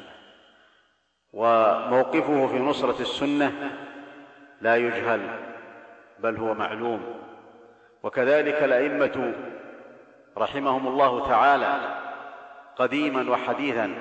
[1.34, 3.54] وموقفه في نصرة السنة
[4.62, 5.22] لا يجهل
[6.20, 7.04] بل هو معلوم
[8.04, 9.34] وكذلك الأئمة
[10.38, 11.78] رحمهم الله تعالى
[12.76, 13.94] قديما وحديثا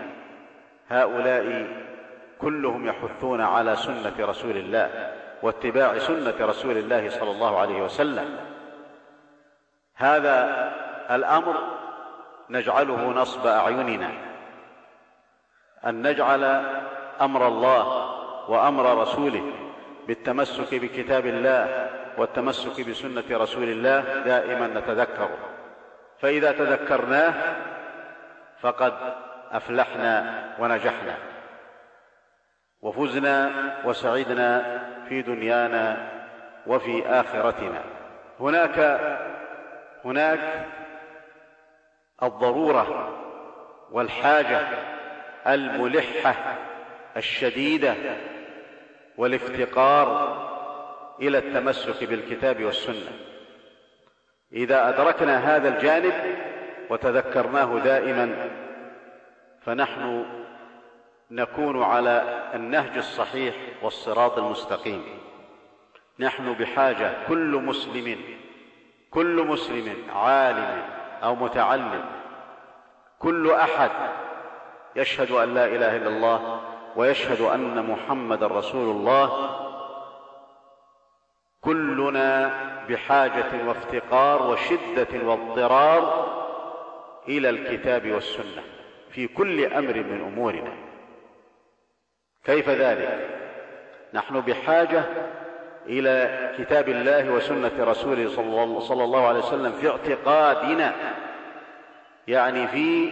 [0.89, 1.67] هؤلاء
[2.41, 8.37] كلهم يحثون على سنة رسول الله واتباع سنه رسول الله صلى الله عليه وسلم
[9.95, 10.37] هذا
[11.11, 11.55] الامر
[12.51, 14.11] نجعله نصب اعيننا
[15.87, 16.45] ان نجعل
[17.21, 17.89] امر الله
[18.51, 19.53] وامر رسوله
[20.07, 25.31] بالتمسك بكتاب الله والتمسك بسنه رسول الله دائما نتذكره
[26.21, 27.35] فاذا تذكرناه
[28.61, 28.93] فقد
[29.53, 31.15] افلحنا ونجحنا
[32.81, 33.51] وفزنا
[33.85, 36.09] وسعدنا في دنيانا
[36.67, 37.83] وفي اخرتنا
[38.41, 38.79] هناك
[40.05, 40.65] هناك
[42.23, 43.09] الضروره
[43.93, 44.61] والحاجه
[45.47, 46.55] الملحه
[47.17, 47.95] الشديده
[49.17, 50.09] والافتقار
[51.21, 53.13] الى التمسك بالكتاب والسنه
[54.53, 56.13] اذا ادركنا هذا الجانب
[56.91, 58.51] وتذكرناه دائما
[59.61, 60.25] فنحن
[61.31, 65.03] نكون على النهج الصحيح والصراط المستقيم
[66.21, 68.21] نحن بحاجه كل مسلم
[69.11, 70.83] كل مسلم عالم
[71.23, 72.05] او متعلم
[73.19, 73.91] كل احد
[74.97, 76.61] يشهد ان لا اله الا الله
[76.97, 79.51] ويشهد ان محمدا رسول الله
[81.61, 82.51] كلنا
[82.89, 86.01] بحاجه وافتقار وشده واضطرار
[87.29, 88.63] الى الكتاب والسنه
[89.11, 90.88] في كل امر من امورنا
[92.45, 93.29] كيف ذلك
[94.15, 95.05] نحن بحاجه
[95.87, 98.29] الى كتاب الله وسنه رسوله
[98.81, 100.93] صلى الله عليه وسلم في اعتقادنا
[102.29, 103.11] يعني في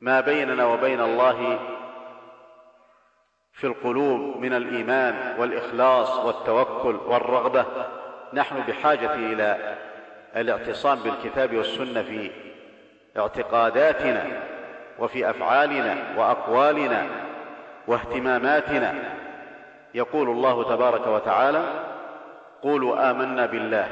[0.00, 1.58] ما بيننا وبين الله
[3.52, 7.64] في القلوب من الايمان والاخلاص والتوكل والرغبه
[8.32, 9.76] نحن بحاجه الى
[10.36, 12.30] الاعتصام بالكتاب والسنه في
[13.18, 14.26] اعتقاداتنا
[14.98, 17.06] وفي افعالنا واقوالنا
[17.86, 18.94] واهتماماتنا
[19.94, 21.64] يقول الله تبارك وتعالى
[22.62, 23.88] قولوا امنا بالله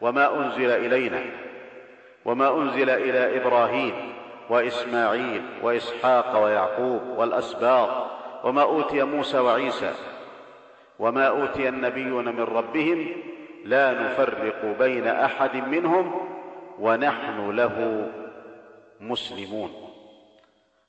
[0.00, 1.22] وما انزل الينا
[2.24, 3.94] وما انزل الى ابراهيم
[4.50, 7.88] واسماعيل واسحاق ويعقوب والاسباط
[8.44, 9.92] وما اوتي موسى وعيسى
[10.98, 13.08] وما اوتي النبيون من ربهم
[13.64, 16.14] لا نفرق بين احد منهم
[16.78, 18.08] ونحن له
[19.00, 19.70] مسلمون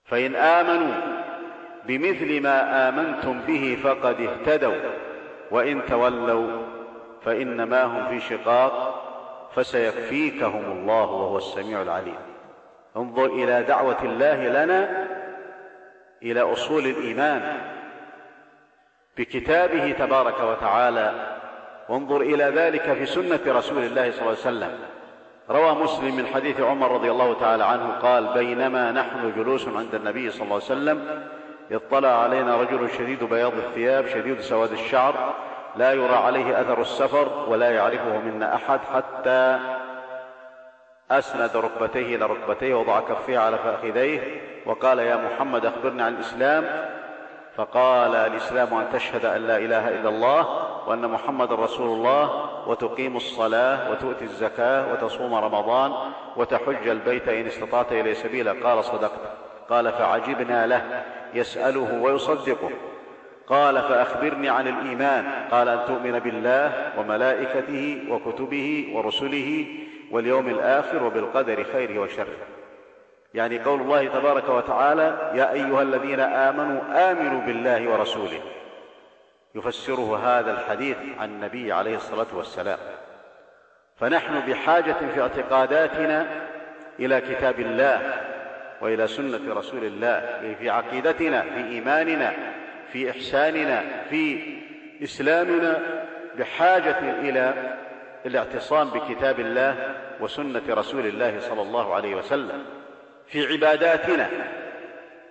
[0.06, 1.17] فان امنوا
[1.88, 4.76] بمثل ما آمنتم به فقد اهتدوا
[5.52, 6.64] وإن تولوا
[7.22, 9.04] فإنما هم في شقاق
[9.56, 12.16] فسيكفيكهم الله وهو السميع العليم
[12.98, 15.08] انظر إلى دعوة الله لنا
[16.24, 17.58] إلى أصول الإيمان
[19.18, 21.14] بكتابه تبارك وتعالى
[21.90, 24.72] وانظر إلى ذلك في سنة رسول الله صلى الله عليه وسلم
[25.50, 30.30] روى مسلم من حديث عمر رضي الله تعالى عنه قال بينما نحن جلوس عند النبي
[30.32, 31.28] صلى الله عليه وسلم
[31.72, 35.34] اطلع علينا رجل شديد بياض الثياب شديد سواد الشعر
[35.76, 39.60] لا يرى عليه اثر السفر ولا يعرفه منا احد حتى
[41.12, 44.22] اسند ركبتيه الى ركبتيه وضع كفيه على فخذيه
[44.66, 46.90] وقال يا محمد اخبرني عن الاسلام
[47.56, 50.48] فقال الاسلام ان تشهد ان لا اله الا الله
[50.88, 52.30] وان محمد رسول الله
[52.68, 55.92] وتقيم الصلاه وتؤتي الزكاه وتصوم رمضان
[56.36, 59.22] وتحج البيت ان استطعت اليه سبيلا قال صدقت
[59.70, 61.04] قال فعجبنا له
[61.34, 62.70] يسأله ويصدقه
[63.48, 69.66] قال فأخبرني عن الإيمان قال أن تؤمن بالله وملائكته وكتبه ورسله
[70.12, 72.38] واليوم الآخر وبالقدر خيره وشره
[73.34, 78.42] يعني قول الله تبارك وتعالى يا أيها الذين آمنوا آمنوا بالله ورسوله
[79.56, 82.78] يفسره هذا الحديث عن النبي عليه الصلاة والسلام
[83.98, 86.28] فنحن بحاجة في اعتقاداتنا
[87.00, 88.02] إلى كتاب الله
[88.82, 92.34] والى سنه رسول الله يعني في عقيدتنا في ايماننا
[92.94, 94.40] في احساننا في
[95.04, 95.80] اسلامنا
[96.40, 97.54] بحاجه الى
[98.26, 99.76] الاعتصام بكتاب الله
[100.20, 102.66] وسنه رسول الله صلى الله عليه وسلم
[103.28, 104.30] في عباداتنا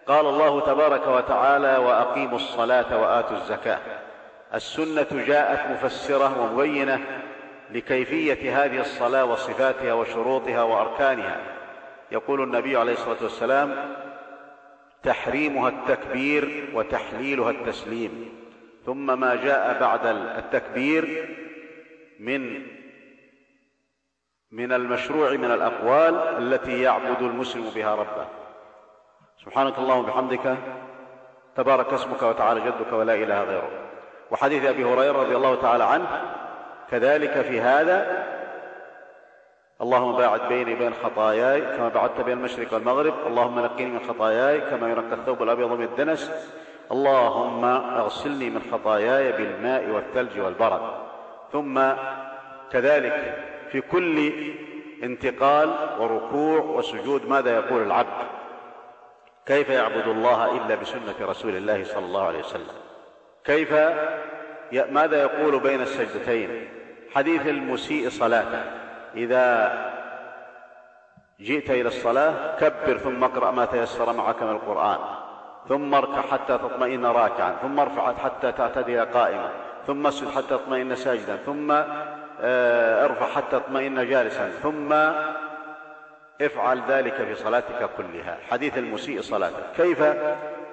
[0.06, 3.78] قال الله تبارك وتعالى واقيموا الصلاه واتوا الزكاه
[4.54, 7.00] السنه جاءت مفسره ومبينه
[7.70, 11.55] لكيفيه هذه الصلاه وصفاتها وشروطها واركانها
[12.12, 13.96] يقول النبي عليه الصلاه والسلام
[15.02, 18.28] تحريمها التكبير وتحليلها التسليم
[18.86, 21.28] ثم ما جاء بعد التكبير
[22.20, 22.66] من
[24.52, 28.26] من المشروع من الاقوال التي يعبد المسلم بها ربه
[29.44, 30.56] سبحانك اللهم وبحمدك
[31.56, 33.80] تبارك اسمك وتعالى جدك ولا اله غيرك
[34.30, 36.22] وحديث ابي هريره رضي الله تعالى عنه
[36.90, 38.26] كذلك في هذا
[39.82, 44.90] اللهم باعد بيني وبين خطاياي كما بعدت بين المشرق والمغرب اللهم نقني من خطاياي كما
[44.90, 46.30] ينقى الثوب الابيض من الدنس
[46.92, 50.80] اللهم اغسلني من خطاياي بالماء والثلج والبرد
[51.52, 51.80] ثم
[52.72, 54.30] كذلك في كل
[55.02, 58.26] انتقال وركوع وسجود ماذا يقول العبد
[59.46, 62.74] كيف يعبد الله الا بسنه رسول الله صلى الله عليه وسلم
[63.44, 63.72] كيف
[64.92, 66.68] ماذا يقول بين السجدتين
[67.14, 68.85] حديث المسيء صلاته
[69.16, 69.72] إذا
[71.40, 74.98] جئت إلى الصلاة كبر ثم اقرأ ما تيسر معك من القرآن
[75.68, 79.50] ثم اركع حتى تطمئن راكعا ثم ارفع حتى تعتدي قائما
[79.86, 81.70] ثم اسجد حتى تطمئن ساجدا ثم
[82.40, 84.92] آه، ارفع حتى تطمئن جالسا ثم
[86.44, 90.04] افعل ذلك في صلاتك كلها حديث المسيء صلاتك كيف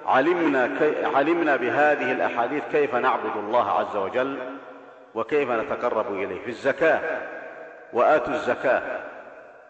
[0.06, 4.38] علمنا كي علمنا بهذه الاحاديث كيف نعبد الله عز وجل
[5.14, 7.00] وكيف نتقرب اليه في الزكاه
[7.94, 9.00] واتوا الزكاه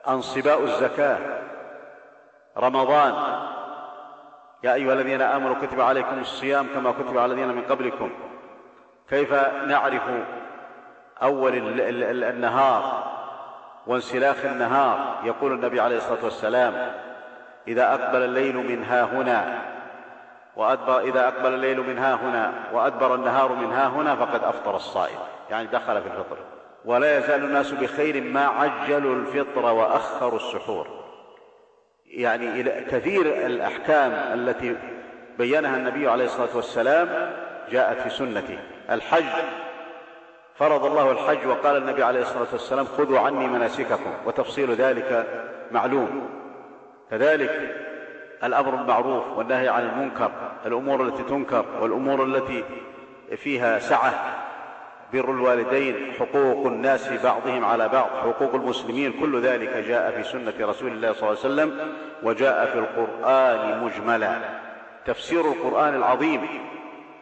[0.09, 1.19] انصباء الزكاه
[2.59, 3.15] رمضان
[4.63, 8.11] يا ايها الذين امنوا كتب عليكم الصيام كما كتب على الذين من قبلكم
[9.09, 9.33] كيف
[9.69, 10.03] نعرف
[11.23, 11.55] اول
[12.11, 13.05] النهار
[13.87, 16.93] وانسلاخ النهار يقول النبي عليه الصلاه والسلام
[17.69, 19.59] اذا اقبل الليل من ها هنا
[20.57, 25.19] وأدبر إذا أقبل الليل من ها هنا وأدبر النهار من ها هنا فقد أفطر الصائم
[25.51, 26.37] يعني دخل في الفطر
[26.85, 30.87] ولا يزال الناس بخير ما عجلوا الفطر واخروا السحور
[32.07, 34.77] يعني كثير الاحكام التي
[35.39, 37.31] بينها النبي عليه الصلاه والسلام
[37.71, 38.59] جاءت في سنته
[38.91, 39.45] الحج
[40.57, 45.27] فرض الله الحج وقال النبي عليه الصلاه والسلام خذوا عني مناسككم وتفصيل ذلك
[45.71, 46.29] معلوم
[47.11, 47.77] كذلك
[48.45, 50.31] الامر بالمعروف والنهي عن المنكر
[50.67, 52.65] الامور التي تنكر والامور التي
[53.37, 54.44] فيها سعه
[55.15, 60.93] بر الوالدين حقوق الناس بعضهم على بعض حقوق المسلمين كل ذلك جاء في سنة رسول
[60.93, 64.37] الله صلى الله عليه وسلم وجاء في القرآن مجملا
[65.07, 66.49] تفسير القرآن العظيم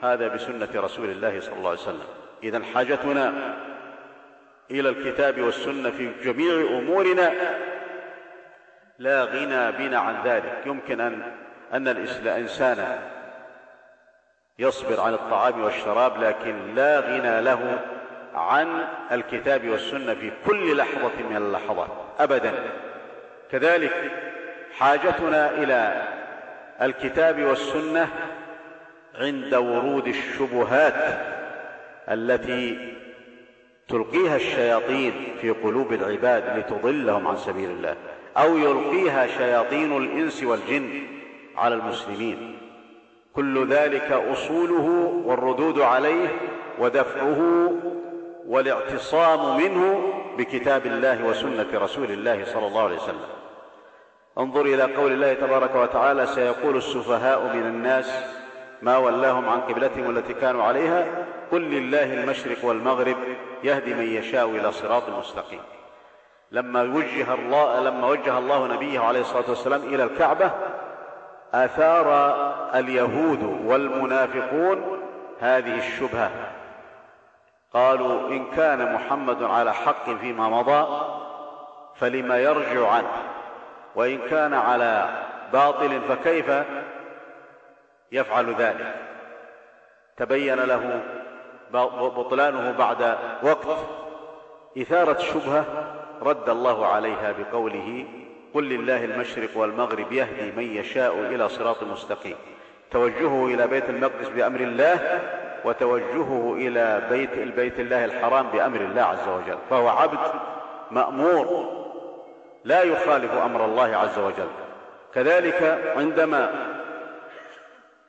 [0.02, 2.07] هذا بسنة رسول الله صلى الله عليه وسلم
[2.42, 3.33] إذا حاجتنا
[4.70, 7.33] إلى الكتاب والسنة في جميع أمورنا
[8.98, 11.22] لا غنى بنا عن ذلك يمكن أن
[11.72, 12.98] أن الإنسان
[14.62, 17.79] يصبر عن الطعام والشراب لكن لا غنى له
[18.35, 18.68] عن
[19.12, 21.88] الكتاب والسنه في كل لحظه من اللحظات
[22.20, 22.53] ابدا
[23.51, 23.92] كذلك
[24.79, 26.03] حاجتنا الى
[26.83, 28.09] الكتاب والسنه
[29.18, 31.18] عند ورود الشبهات
[32.09, 32.92] التي
[33.88, 37.94] تلقيها الشياطين في قلوب العباد لتضلهم عن سبيل الله
[38.38, 41.03] او يلقيها شياطين الانس والجن
[41.57, 42.62] على المسلمين
[43.37, 46.29] كل ذلك اصوله والردود عليه
[46.79, 47.71] ودفعه
[48.47, 53.29] والاعتصام منه بكتاب الله وسنه رسول الله صلى الله عليه وسلم
[54.38, 58.18] انظر الى قول الله تبارك وتعالى سيقول السفهاء من الناس
[58.83, 61.07] ما ولاهم عن قبلتهم التي كانوا عليها
[61.53, 63.16] قل لله المشرق والمغرب
[63.64, 65.61] يهدي من يشاء الى صراط مستقيم
[66.53, 70.51] لما وجه الله لما وجه الله نبيه عليه الصلاه والسلام الى الكعبه
[71.54, 72.06] اثار
[72.74, 75.02] اليهود والمنافقون
[75.40, 76.30] هذه الشبهه
[77.72, 81.06] قالوا ان كان محمد على حق فيما مضى
[81.96, 83.08] فلما يرجع عنه
[83.94, 85.08] وان كان على
[85.52, 86.50] باطل فكيف
[88.12, 88.94] يفعل ذلك
[90.16, 91.00] تبين له
[92.16, 93.66] بطلانه بعد وقت
[94.78, 95.64] اثاره شبهه
[96.22, 98.06] رد الله عليها بقوله
[98.54, 102.36] قل لله المشرق والمغرب يهدي من يشاء الى صراط مستقيم
[102.90, 105.20] توجهه الى بيت المقدس بامر الله
[105.64, 110.32] وتوجهه الى بيت البيت الله الحرام بامر الله عز وجل فهو عبد
[110.90, 111.68] مامور
[112.64, 114.48] لا يخالف امر الله عز وجل
[115.14, 116.54] كذلك عندما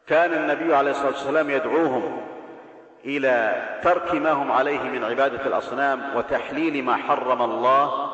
[0.07, 2.21] كان النبي عليه الصلاه والسلام يدعوهم
[3.05, 8.12] الى ترك ما هم عليه من عباده الاصنام وتحليل ما حرم الله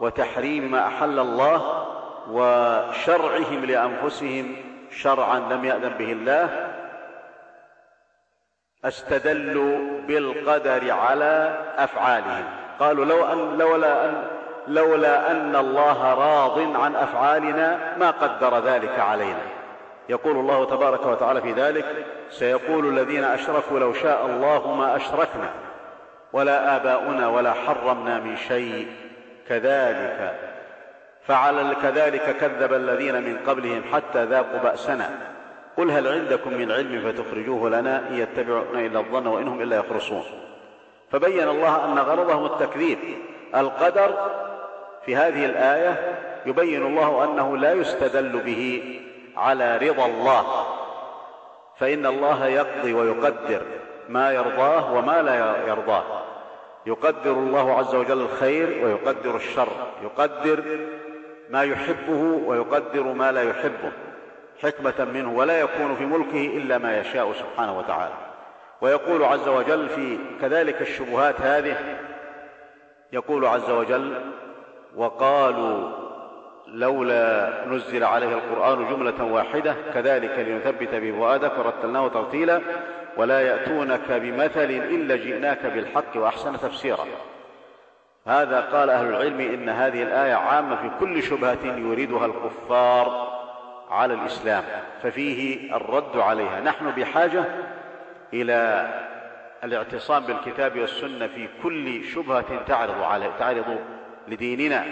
[0.00, 1.84] وتحريم ما احل الله
[2.30, 4.56] وشرعهم لانفسهم
[4.90, 6.70] شرعا لم ياذن به الله
[8.84, 9.78] استدلوا
[10.08, 12.44] بالقدر على افعالهم
[12.80, 14.24] قالوا لو ان لولا ان
[14.68, 19.40] لولا ان الله راض عن افعالنا ما قدر ذلك علينا
[20.08, 25.50] يقول الله تبارك وتعالى في ذلك سيقول الذين اشركوا لو شاء الله ما اشركنا
[26.32, 28.88] ولا اباؤنا ولا حرمنا من شيء
[29.48, 30.34] كذلك
[31.26, 35.10] فعلى كذلك كذب الذين من قبلهم حتى ذاقوا بأسنا
[35.76, 40.22] قل هل عندكم من علم فتخرجوه لنا إن يتبعون إلا الظن وإنهم إلا يخرصون
[41.12, 42.98] فبين الله أن غرضهم التكذيب
[43.54, 44.14] القدر
[45.06, 46.14] في هذه الآية
[46.46, 48.82] يبين الله أنه لا يستدل به
[49.36, 50.44] على رضا الله
[51.80, 53.62] فإن الله يقضي ويقدر
[54.08, 56.04] ما يرضاه وما لا يرضاه
[56.86, 59.68] يقدر الله عز وجل الخير ويقدر الشر
[60.02, 60.64] يقدر
[61.50, 63.92] ما يحبه ويقدر ما لا يحبه
[64.62, 68.14] حكمه منه ولا يكون في ملكه الا ما يشاء سبحانه وتعالى
[68.80, 71.76] ويقول عز وجل في كذلك الشبهات هذه
[73.12, 74.14] يقول عز وجل
[74.96, 75.90] وقالوا
[76.68, 82.60] لولا نزل عليه القران جمله واحده كذلك لنثبت به فؤادك ورتلناه ترتيلا
[83.16, 87.06] ولا يأتونك بمثل إلا جئناك بالحق وأحسن تفسيرا
[88.26, 93.34] هذا قال أهل العلم إن هذه الآية عامة في كل شبهة يريدها الكفار
[93.90, 94.64] على الإسلام
[95.02, 97.44] ففيه الرد عليها نحن بحاجة
[98.32, 98.88] إلى
[99.64, 103.78] الاعتصام بالكتاب والسنة في كل شبهة تعرض على تعرض
[104.28, 104.84] لديننا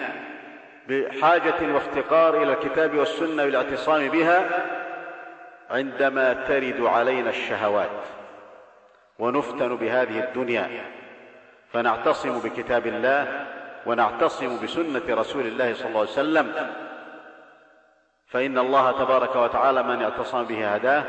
[0.89, 4.49] بحاجة وافتقار إلى الكتاب والسنة والاعتصام بها
[5.73, 7.89] عندما ترد علينا الشهوات
[9.19, 10.69] ونفتن بهذه الدنيا
[11.73, 13.47] فنعتصم بكتاب الله
[13.87, 16.53] ونعتصم بسنه رسول الله صلى الله عليه وسلم
[18.27, 21.05] فان الله تبارك وتعالى من اعتصم به هداه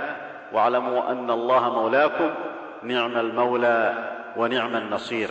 [0.53, 2.29] واعلموا ان الله مولاكم
[2.83, 3.93] نعم المولى
[4.37, 5.29] ونعم النصير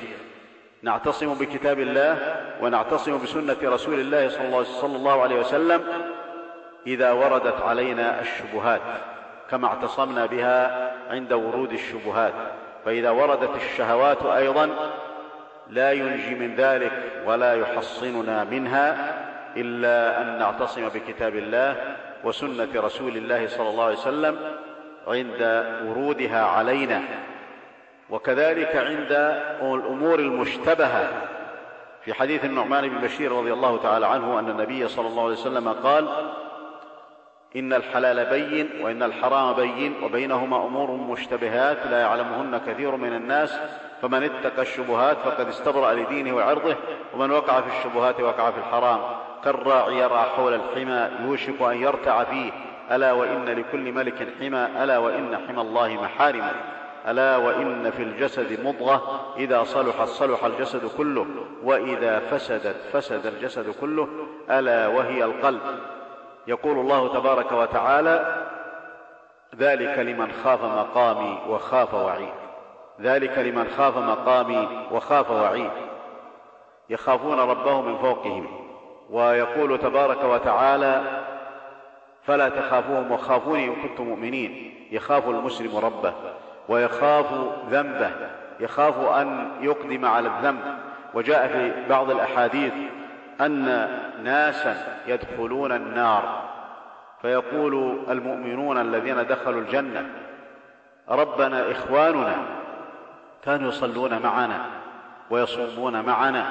[0.83, 4.29] نعتصم بكتاب الله ونعتصم بسنه رسول الله
[4.63, 5.83] صلى الله عليه وسلم
[6.87, 8.81] اذا وردت علينا الشبهات
[9.53, 12.33] كما اعتصمنا بها عند ورود الشبهات
[12.85, 14.71] فإذا وردت الشهوات أيضا
[15.71, 16.93] لا ينجي من ذلك
[17.27, 19.15] ولا يحصننا منها
[19.57, 21.77] إلا أن نعتصم بكتاب الله
[22.25, 24.37] وسنة رسول الله صلى الله عليه وسلم
[25.07, 27.01] عند ورودها علينا
[28.11, 29.13] وكذلك عند
[29.63, 31.09] الأمور المشتبهة
[32.05, 35.69] في حديث النعمان بن بشير رضي الله تعالى عنه أن النبي صلى الله عليه وسلم
[35.69, 36.09] قال
[37.57, 43.59] إن الحلال بين وإن الحرام بين وبينهما أمور مشتبهات لا يعلمهن كثير من الناس
[44.03, 46.77] فمن اتقى الشبهات فقد استبرأ لدينه وعرضه
[47.15, 48.99] ومن وقع في الشبهات وقع في الحرام
[49.45, 52.51] كالراعي يرعى حول الحمى يوشك أن يرتع فيه
[52.91, 56.53] ألا وإن لكل ملك حمى ألا وإن حمى الله محارمه
[57.09, 61.27] ألا وإن في الجسد مضغة إذا صلحت صلح الجسد كله
[61.63, 64.09] وإذا فسدت فسد الجسد كله
[64.51, 65.61] ألا وهي القلب
[66.47, 68.45] يقول الله تبارك وتعالى
[69.57, 72.33] ذلك لمن خاف مقامي وخاف وعيد
[73.01, 75.71] ذلك لمن خاف مقامي وخاف وعيد
[76.91, 78.47] يخافون ربهم من فوقهم
[79.11, 81.03] ويقول تبارك وتعالى
[82.23, 86.13] فلا تخافوهم وخافوني ان كنتم مؤمنين يخاف المسلم ربه
[86.69, 87.27] ويخاف
[87.71, 88.11] ذنبه
[88.61, 90.61] يخاف ان يقدم على الذنب
[91.15, 92.73] وجاء في بعض الاحاديث
[93.41, 93.89] ان
[94.25, 94.77] ناسا
[95.07, 96.41] يدخلون النار
[97.23, 100.07] فيقول المؤمنون الذين دخلوا الجنه
[101.09, 102.35] ربنا اخواننا
[103.45, 104.61] كانوا يصلون معنا
[105.31, 106.45] ويصومون معنا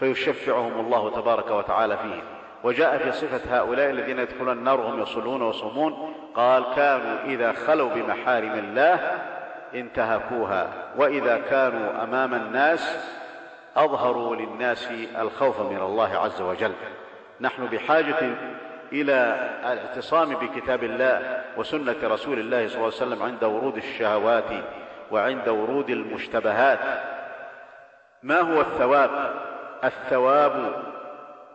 [0.00, 2.22] فيشفعهم الله تبارك وتعالى فيهم
[2.64, 8.52] وجاء في صفة هؤلاء الذين يدخلون النار هم يصلون ويصومون قال كانوا إذا خلوا بمحارم
[8.54, 9.00] الله
[9.74, 12.98] انتهكوها وإذا كانوا أمام الناس
[13.78, 14.88] اظهروا للناس
[15.20, 16.72] الخوف من الله عز وجل
[17.40, 18.18] نحن بحاجه
[18.92, 19.36] الى
[19.72, 24.64] الاعتصام بكتاب الله وسنه رسول الله صلى الله عليه وسلم عند ورود الشهوات
[25.10, 26.78] وعند ورود المشتبهات
[28.22, 29.10] ما هو الثواب
[29.84, 30.74] الثواب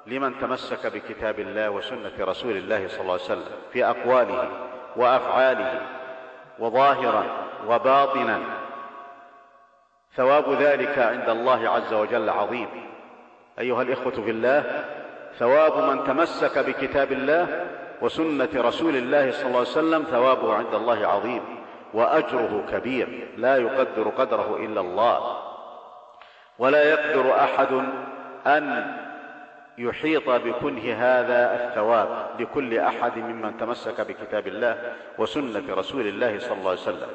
[0.08, 4.50] لمن تمسك بكتاب الله وسنه رسول الله صلى الله عليه وسلم في اقواله
[4.98, 5.82] وافعاله
[6.60, 7.24] وظاهرا
[7.68, 8.40] وباطنا
[10.16, 12.68] ثواب ذلك عند الله عز وجل عظيم
[13.60, 14.86] ايها الاخوه في الله
[15.40, 17.66] ثواب من تمسك بكتاب الله
[18.02, 21.42] وسنه رسول الله صلى الله عليه وسلم ثوابه عند الله عظيم
[21.94, 25.38] واجره كبير لا يقدر قدره الا الله
[26.60, 27.68] ولا يقدر احد
[28.48, 28.94] ان
[29.78, 36.70] يحيط بكنه هذا الثواب لكل احد ممن تمسك بكتاب الله وسنه رسول الله صلى الله
[36.72, 37.08] عليه وسلم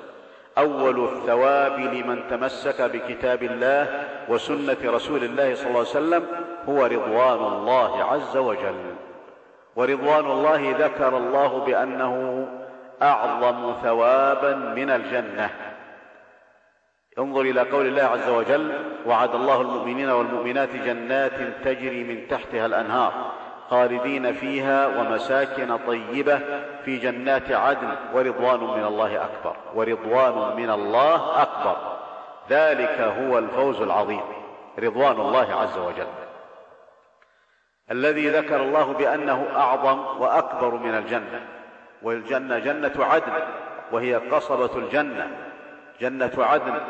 [0.58, 6.26] اول الثواب لمن تمسك بكتاب الله وسنه رسول الله صلى الله عليه وسلم
[6.68, 8.94] هو رضوان الله عز وجل
[9.76, 12.46] ورضوان الله ذكر الله بانه
[13.02, 15.50] اعظم ثوابا من الجنه
[17.18, 18.72] انظر الى قول الله عز وجل
[19.06, 21.32] وعد الله المؤمنين والمؤمنات جنات
[21.64, 23.32] تجري من تحتها الانهار
[23.70, 26.40] خالدين فيها ومساكن طيبه
[26.84, 31.76] في جنات عدن ورضوان من الله اكبر ورضوان من الله اكبر
[32.50, 34.20] ذلك هو الفوز العظيم
[34.78, 36.06] رضوان الله عز وجل
[37.90, 41.46] الذي ذكر الله بانه اعظم واكبر من الجنه
[42.02, 43.32] والجنه جنه عدن
[43.92, 45.28] وهي قصبه الجنه
[46.00, 46.80] جنه عدن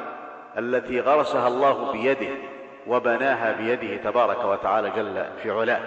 [0.59, 2.35] التي غرسها الله بيده
[2.87, 5.81] وبناها بيده تبارك وتعالى جل في علاه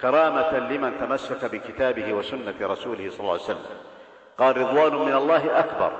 [0.00, 3.64] كرامة لمن تمسك بكتابه وسنة رسوله صلى الله عليه وسلم
[4.38, 5.92] قال رضوان من الله أكبر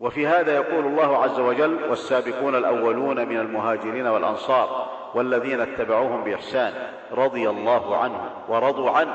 [0.00, 6.72] وفي هذا يقول الله عز وجل والسابقون الأولون من المهاجرين والأنصار والذين اتبعوهم بإحسان
[7.12, 9.14] رضي الله عنهم ورضوا عنه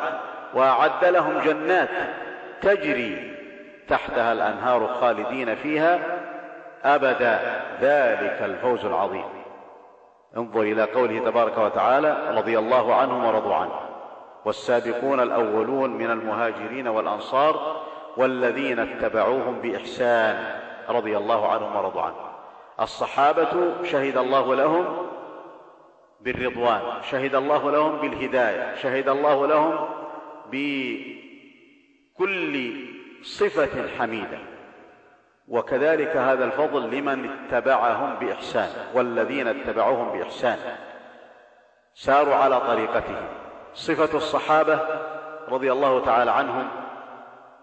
[0.54, 1.90] وأعد لهم جنات
[2.62, 3.34] تجري
[3.90, 6.00] تحتها الأنهار خالدين فيها
[6.84, 9.41] أبدا ذلك الفوز العظيم
[10.38, 13.76] انظر إلى قوله تبارك وتعالى رضي الله عنهم ورضوا عنه
[14.46, 17.82] والسابقون الأولون من المهاجرين والأنصار
[18.18, 20.60] والذين اتبعوهم بإحسان
[20.90, 22.16] رضي الله عنهم ورضوا عنه
[22.82, 24.86] الصحابة شهد الله لهم
[26.22, 29.86] بالرضوان شهد الله لهم بالهداية شهد الله لهم
[30.52, 32.72] بكل
[33.22, 34.51] صفة حميدة
[35.52, 40.58] وكذلك هذا الفضل لمن اتبعهم باحسان والذين اتبعوهم باحسان
[41.95, 43.28] ساروا على طريقتهم
[43.74, 44.80] صفه الصحابه
[45.49, 46.68] رضي الله تعالى عنهم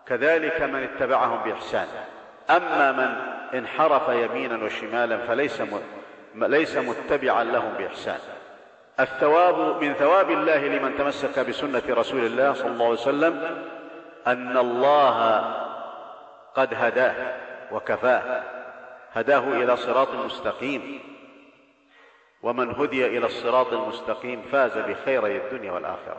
[0.06, 1.86] كذلك من اتبعهم باحسان
[2.50, 3.14] اما من
[3.58, 5.62] انحرف يمينا وشمالا فليس
[6.34, 8.18] ليس متبعا لهم باحسان
[9.00, 13.64] الثواب من ثواب الله لمن تمسك بسنه رسول الله صلى الله عليه وسلم
[14.26, 15.38] ان الله
[16.54, 17.38] قد هداه
[17.72, 18.42] وكفاه
[19.12, 20.98] هداه الى صراط مستقيم
[22.42, 26.16] ومن هدي الى الصراط المستقيم فاز بخيري الدنيا والاخره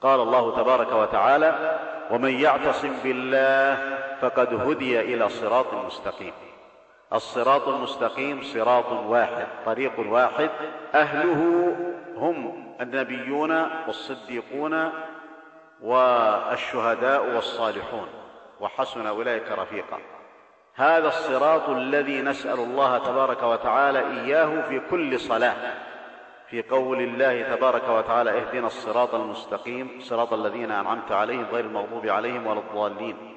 [0.00, 1.80] قال الله تبارك وتعالى
[2.10, 3.78] ومن يعتصم بالله
[4.20, 6.32] فقد هدي الى صراط مستقيم
[7.12, 10.50] الصراط المستقيم صراط واحد طريق واحد
[10.94, 11.42] اهله
[12.16, 14.90] هم النبيون والصديقون
[15.82, 18.08] والشهداء والصالحون
[18.60, 19.98] وحسن اولئك رفيقا
[20.76, 25.54] هذا الصراط الذي نسال الله تبارك وتعالى اياه في كل صلاه
[26.50, 32.46] في قول الله تبارك وتعالى اهدنا الصراط المستقيم صراط الذين انعمت عليهم غير المغضوب عليهم
[32.46, 33.36] ولا الضالين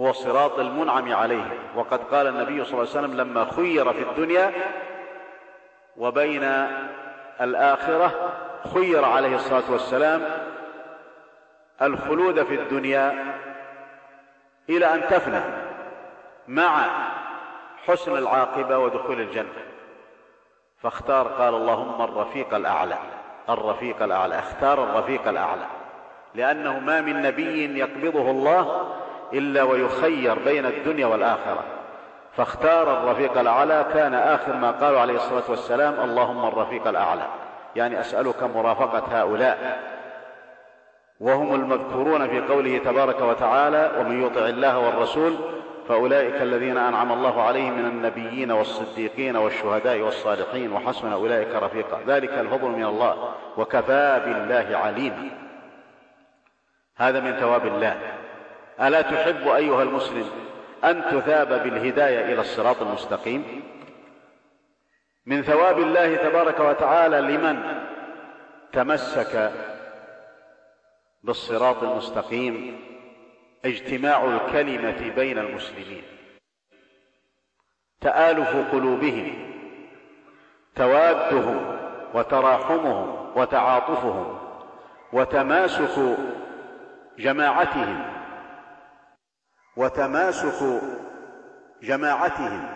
[0.00, 4.52] هو صراط المنعم عليهم وقد قال النبي صلى الله عليه وسلم لما خير في الدنيا
[5.96, 6.44] وبين
[7.40, 8.30] الاخره
[8.74, 10.24] خير عليه الصلاه والسلام
[11.82, 13.34] الخلود في الدنيا
[14.70, 15.65] الى ان تفنى
[16.48, 16.86] مع
[17.86, 19.62] حسن العاقبه ودخول الجنه
[20.80, 22.96] فاختار قال اللهم الرفيق الاعلى
[23.48, 25.64] الرفيق الاعلى اختار الرفيق الاعلى
[26.34, 28.86] لانه ما من نبي يقبضه الله
[29.32, 31.64] الا ويخير بين الدنيا والاخره
[32.36, 37.26] فاختار الرفيق الاعلى كان اخر ما قالوا عليه الصلاه والسلام اللهم الرفيق الاعلى
[37.76, 39.82] يعني اسالك مرافقه هؤلاء
[41.20, 45.34] وهم المذكورون في قوله تبارك وتعالى ومن يطع الله والرسول
[45.88, 52.68] فأولئك الذين أنعم الله عليهم من النبيين والصديقين والشهداء والصالحين وحسن أولئك رفيقا ذلك الفضل
[52.68, 55.28] من الله وكفى بالله عليما
[56.96, 58.00] هذا من ثواب الله
[58.80, 60.24] ألا تحب أيها المسلم
[60.84, 63.62] أن تثاب بالهداية إلى الصراط المستقيم
[65.26, 67.58] من ثواب الله تبارك وتعالى لمن
[68.72, 69.52] تمسك
[71.22, 72.78] بالصراط المستقيم
[73.64, 76.02] اجتماع الكلمه بين المسلمين
[78.00, 79.38] تالف قلوبهم
[80.74, 81.76] توادهم
[82.14, 84.38] وتراحمهم وتعاطفهم
[85.12, 86.16] وتماسك
[87.18, 88.12] جماعتهم
[89.76, 90.80] وتماسك
[91.82, 92.66] جماعتهم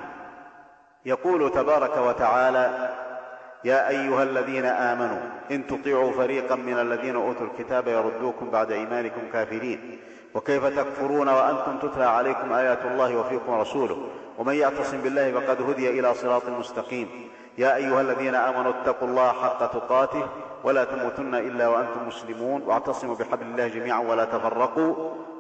[1.07, 2.97] يقول تبارك وتعالى
[3.64, 5.20] يا ايها الذين امنوا
[5.51, 10.01] ان تطيعوا فريقا من الذين اوتوا الكتاب يردوكم بعد ايمانكم كافرين
[10.35, 13.97] وكيف تكفرون وأنتم تتلى عليكم آيات الله وفيكم رسوله
[14.39, 17.09] ومن يعتصم بالله فقد هدي إلى صراط مستقيم
[17.59, 20.22] يا أيها الذين آمنوا اتقوا الله حق تقاته
[20.64, 24.95] ولا تموتن إلا وأنتم مسلمون واعتصموا بحبل الله جميعا ولا تفرقوا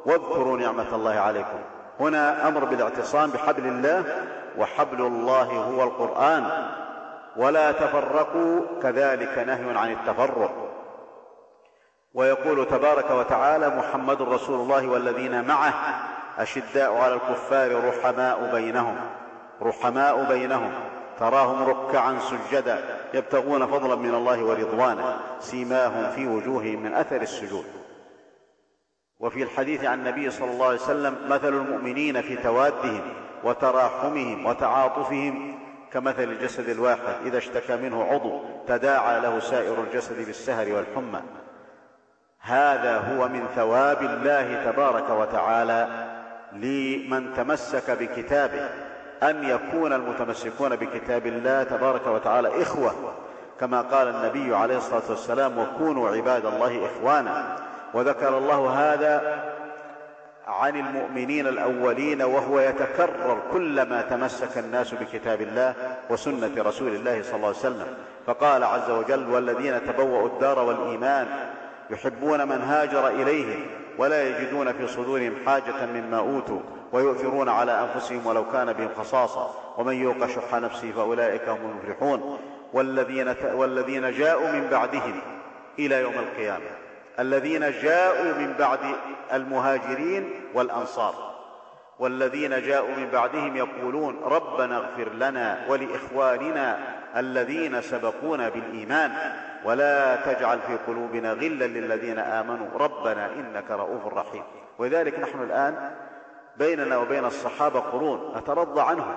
[0.06, 1.58] واذكروا نعمة الله عليكم
[2.00, 4.04] هنا أمر بالاعتصام بحبل الله
[4.58, 6.46] وحبل الله هو القرآن
[7.36, 10.69] ولا تفرقوا كذلك نهي عن التفرق
[12.14, 15.74] ويقول تبارك وتعالى محمد رسول الله والذين معه
[16.38, 18.96] أشداء على الكفار رحماء بينهم
[19.62, 20.72] رحماء بينهم
[21.20, 27.64] تراهم ركعا سجدا يبتغون فضلا من الله ورضوانه سيماهم في وجوههم من أثر السجود
[29.20, 33.00] وفي الحديث عن النبي صلى الله عليه وسلم مثل المؤمنين في توادهم
[33.44, 35.58] وتراحمهم وتعاطفهم
[35.92, 41.20] كمثل الجسد الواحد إذا اشتكى منه عضو تداعى له سائر الجسد بالسهر والحمى
[42.42, 45.88] هذا هو من ثواب الله تبارك وتعالى
[46.52, 48.68] لمن تمسك بكتابه
[49.22, 52.94] ان يكون المتمسكون بكتاب الله تبارك وتعالى اخوه
[53.60, 57.56] كما قال النبي عليه الصلاه والسلام وكونوا عباد الله اخوانا
[57.94, 59.42] وذكر الله هذا
[60.46, 65.74] عن المؤمنين الاولين وهو يتكرر كلما تمسك الناس بكتاب الله
[66.10, 67.86] وسنه رسول الله صلى الله عليه وسلم
[68.26, 71.26] فقال عز وجل والذين تبوأوا الدار والايمان
[71.90, 73.66] يحبون من هاجر اليهم
[73.98, 76.60] ولا يجدون في صدورهم حاجه مما اوتوا
[76.92, 82.38] ويؤثرون على انفسهم ولو كان بهم خصاصه ومن يوق شح نفسه فاولئك هم المفلحون
[82.72, 85.20] والذين والذين جاءوا من بعدهم
[85.78, 86.70] الى يوم القيامه
[87.18, 88.78] الذين جاءوا من بعد
[89.32, 91.14] المهاجرين والانصار
[91.98, 96.78] والذين جاءوا من بعدهم يقولون ربنا اغفر لنا ولاخواننا
[97.16, 99.12] الذين سبقونا بالإيمان
[99.64, 104.42] ولا تجعل في قلوبنا غلا للذين آمنوا ربنا إنك رؤوف رحيم
[104.78, 105.90] ولذلك نحن الآن
[106.56, 109.14] بيننا وبين الصحابة قرون نترضى عنهم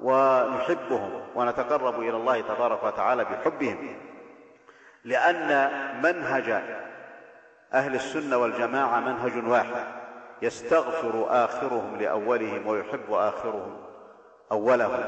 [0.00, 3.96] ونحبهم ونتقرب إلى الله تبارك وتعالى بحبهم
[5.04, 5.70] لأن
[6.02, 6.62] منهج
[7.74, 9.84] أهل السنة والجماعة منهج واحد
[10.42, 13.82] يستغفر آخرهم لأولهم ويحب آخرهم
[14.52, 15.00] أولهم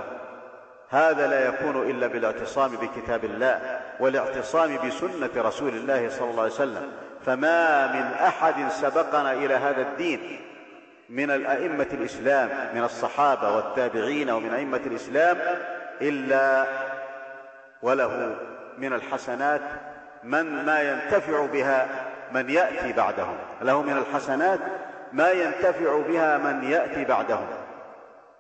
[0.92, 3.60] هذا لا يكون الا بالاعتصام بكتاب الله
[4.00, 6.92] والاعتصام بسنه رسول الله صلى الله عليه وسلم
[7.26, 10.40] فما من احد سبقنا الى هذا الدين
[11.10, 15.38] من الائمه الاسلام من الصحابه والتابعين ومن ائمه الاسلام
[16.00, 16.66] الا
[17.82, 18.36] وله
[18.78, 19.60] من الحسنات
[20.24, 21.86] من ما ينتفع بها
[22.32, 24.58] من ياتي بعدهم له من الحسنات
[25.12, 27.46] ما ينتفع بها من ياتي بعدهم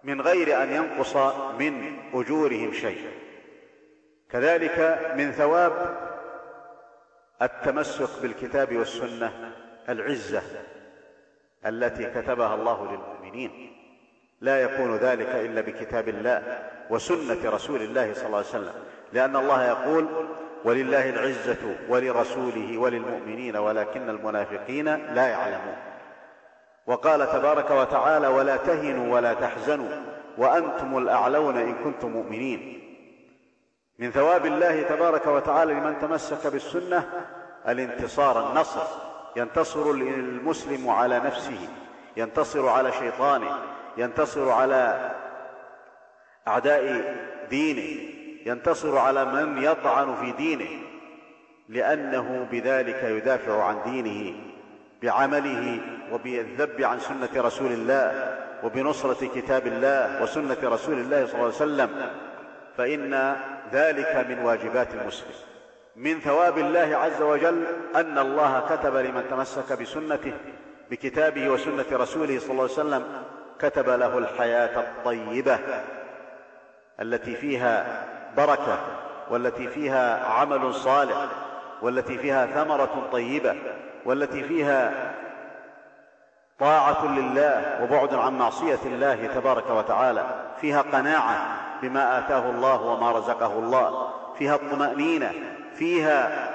[0.04, 1.16] من غير ان ينقص
[1.60, 3.08] من اجورهم شيء
[4.30, 5.96] كذلك من ثواب
[7.42, 9.32] التمسك بالكتاب والسنه
[9.88, 10.42] العزه
[11.66, 13.72] التي كتبها الله للمؤمنين
[14.40, 18.72] لا يكون ذلك الا بكتاب الله وسنه رسول الله صلى الله عليه وسلم
[19.12, 20.06] لان الله يقول
[20.64, 25.76] ولله العزه ولرسوله وللمؤمنين ولكن المنافقين لا يعلمون
[26.86, 29.90] وقال تبارك وتعالى ولا تهنوا ولا تحزنوا
[30.38, 32.78] وانتم الاعلون ان كنتم مؤمنين
[33.98, 37.08] من ثواب الله تبارك وتعالى لمن تمسك بالسنه
[37.68, 38.80] الانتصار النصر
[39.36, 41.68] ينتصر المسلم على نفسه
[42.16, 43.58] ينتصر على شيطانه
[43.96, 45.10] ينتصر على
[46.48, 47.16] اعداء
[47.50, 48.10] دينه
[48.46, 50.82] ينتصر على من يطعن في دينه
[51.68, 54.34] لانه بذلك يدافع عن دينه
[55.02, 55.80] بعمله
[56.12, 61.90] وبالذب عن سنة رسول الله وبنصرة كتاب الله وسنة رسول الله صلى الله عليه وسلم
[62.78, 63.36] فإن
[63.72, 65.30] ذلك من واجبات المسلم
[65.96, 67.64] من ثواب الله عز وجل
[67.96, 70.32] أن الله كتب لمن تمسك بسنته
[70.90, 73.04] بكتابه وسنة رسوله صلى الله عليه وسلم
[73.58, 75.58] كتب له الحياة الطيبة
[77.00, 78.04] التي فيها
[78.36, 78.78] بركة
[79.30, 81.26] والتي فيها عمل صالح
[81.82, 83.54] والتي فيها ثمرة طيبة
[84.04, 85.12] والتي فيها
[86.62, 90.26] طاعه لله وبعد عن معصيه الله تبارك وتعالى
[90.60, 91.46] فيها قناعه
[91.82, 94.08] بما اتاه الله وما رزقه الله
[94.38, 95.30] فيها الطمانينه
[95.74, 96.48] فيها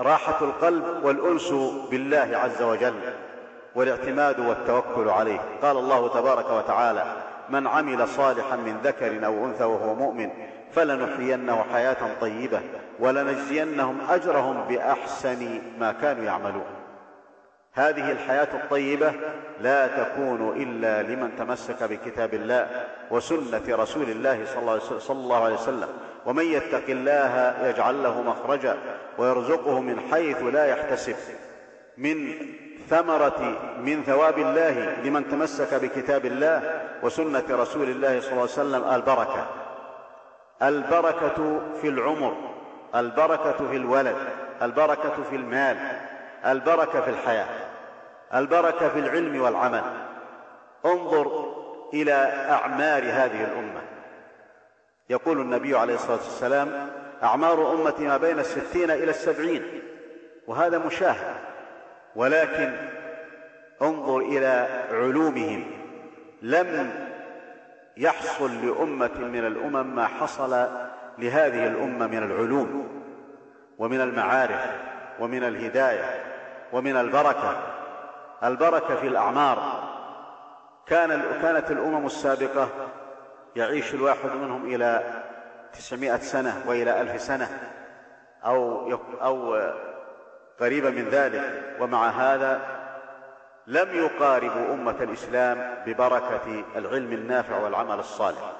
[0.00, 1.48] راحه القلب والانس
[1.90, 2.94] بالله عز وجل
[3.74, 7.04] والاعتماد والتوكل عليه قال الله تبارك وتعالى
[7.48, 10.30] من عمل صالحا من ذكر او انثى وهو مؤمن
[10.72, 12.60] فلنحيينه حياه طيبه
[12.98, 16.73] ولنجزينهم اجرهم باحسن ما كانوا يعملون
[17.76, 19.12] هذه الحياه الطيبه
[19.60, 22.68] لا تكون الا لمن تمسك بكتاب الله
[23.10, 24.38] وسنه رسول الله
[24.98, 25.88] صلى الله عليه وسلم
[26.26, 28.76] ومن يتق الله يجعل له مخرجا
[29.18, 31.14] ويرزقه من حيث لا يحتسب
[31.98, 32.32] من
[32.90, 38.84] ثمرة من ثواب الله لمن تمسك بكتاب الله وسنة رسول الله صلى الله عليه وسلم
[38.84, 39.46] البركة
[40.62, 42.36] البركة في العمر
[42.94, 44.16] البركة في الولد
[44.62, 45.76] البركة في المال
[46.46, 47.46] البركة في الحياة
[48.34, 49.82] البركه في العلم والعمل
[50.86, 51.54] انظر
[51.94, 52.12] الى
[52.50, 53.80] اعمار هذه الامه
[55.10, 56.90] يقول النبي عليه الصلاه والسلام
[57.22, 59.62] اعمار امتي ما بين الستين الى السبعين
[60.46, 61.34] وهذا مشاهد
[62.16, 62.72] ولكن
[63.82, 65.64] انظر الى علومهم
[66.42, 66.90] لم
[67.96, 70.50] يحصل لامه من الامم ما حصل
[71.18, 72.88] لهذه الامه من العلوم
[73.78, 74.66] ومن المعارف
[75.20, 76.22] ومن الهدايه
[76.72, 77.73] ومن البركه
[78.44, 79.58] البركه في الاعمار
[80.86, 82.68] كان كانت الامم السابقه
[83.56, 85.02] يعيش الواحد منهم الى
[85.72, 87.48] تسعمائه سنه والى الف سنه
[88.44, 88.92] او
[89.22, 89.60] او
[90.60, 92.60] قريبا من ذلك ومع هذا
[93.66, 98.52] لم يقاربوا امه الاسلام ببركه العلم النافع والعمل الصالح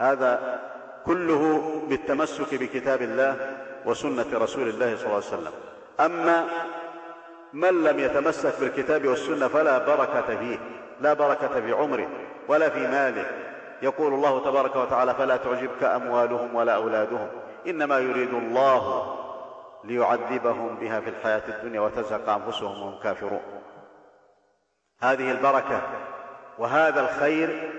[0.00, 0.60] هذا
[1.06, 3.36] كله بالتمسك بكتاب الله
[3.84, 5.52] وسنه رسول الله صلى الله عليه وسلم
[6.00, 6.46] اما
[7.52, 10.58] من لم يتمسك بالكتاب والسنه فلا بركه فيه
[11.00, 12.08] لا بركه في عمره
[12.48, 13.26] ولا في ماله
[13.82, 17.28] يقول الله تبارك وتعالى فلا تعجبك اموالهم ولا اولادهم
[17.66, 19.14] انما يريد الله
[19.84, 23.40] ليعذبهم بها في الحياه الدنيا وتزهق انفسهم وهم كافرون
[25.02, 25.82] هذه البركه
[26.58, 27.70] وهذا الخير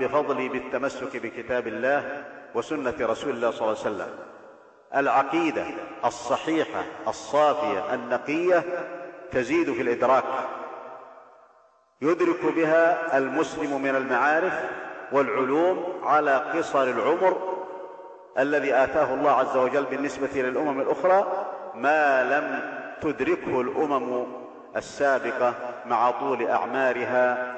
[0.00, 2.24] بفضل بالتمسك بكتاب الله
[2.54, 4.18] وسنه رسول الله صلى الله عليه وسلم
[4.96, 5.64] العقيده
[6.04, 8.62] الصحيحه الصافيه النقيه
[9.32, 10.24] تزيد في الادراك
[12.02, 14.62] يدرك بها المسلم من المعارف
[15.12, 17.62] والعلوم على قصر العمر
[18.38, 24.26] الذي اتاه الله عز وجل بالنسبه للامم الاخرى ما لم تدركه الامم
[24.76, 25.54] السابقه
[25.86, 27.54] مع طول اعمارها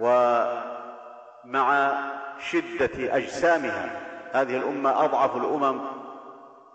[0.00, 1.92] ومع
[2.38, 3.90] شده اجسامها
[4.32, 6.03] هذه الامه اضعف الامم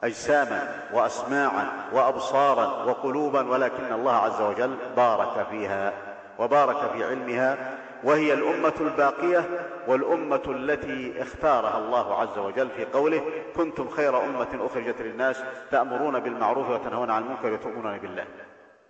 [0.03, 5.93] اجساما واسماعا وابصارا وقلوبا ولكن الله عز وجل بارك فيها
[6.39, 9.45] وبارك في علمها وهي الامه الباقيه
[9.87, 13.21] والامه التي اختارها الله عز وجل في قوله
[13.55, 18.25] كنتم خير امه اخرجت للناس تامرون بالمعروف وتنهون عن المنكر وتؤمنون بالله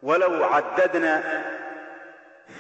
[0.04, 1.24] ولو عددنا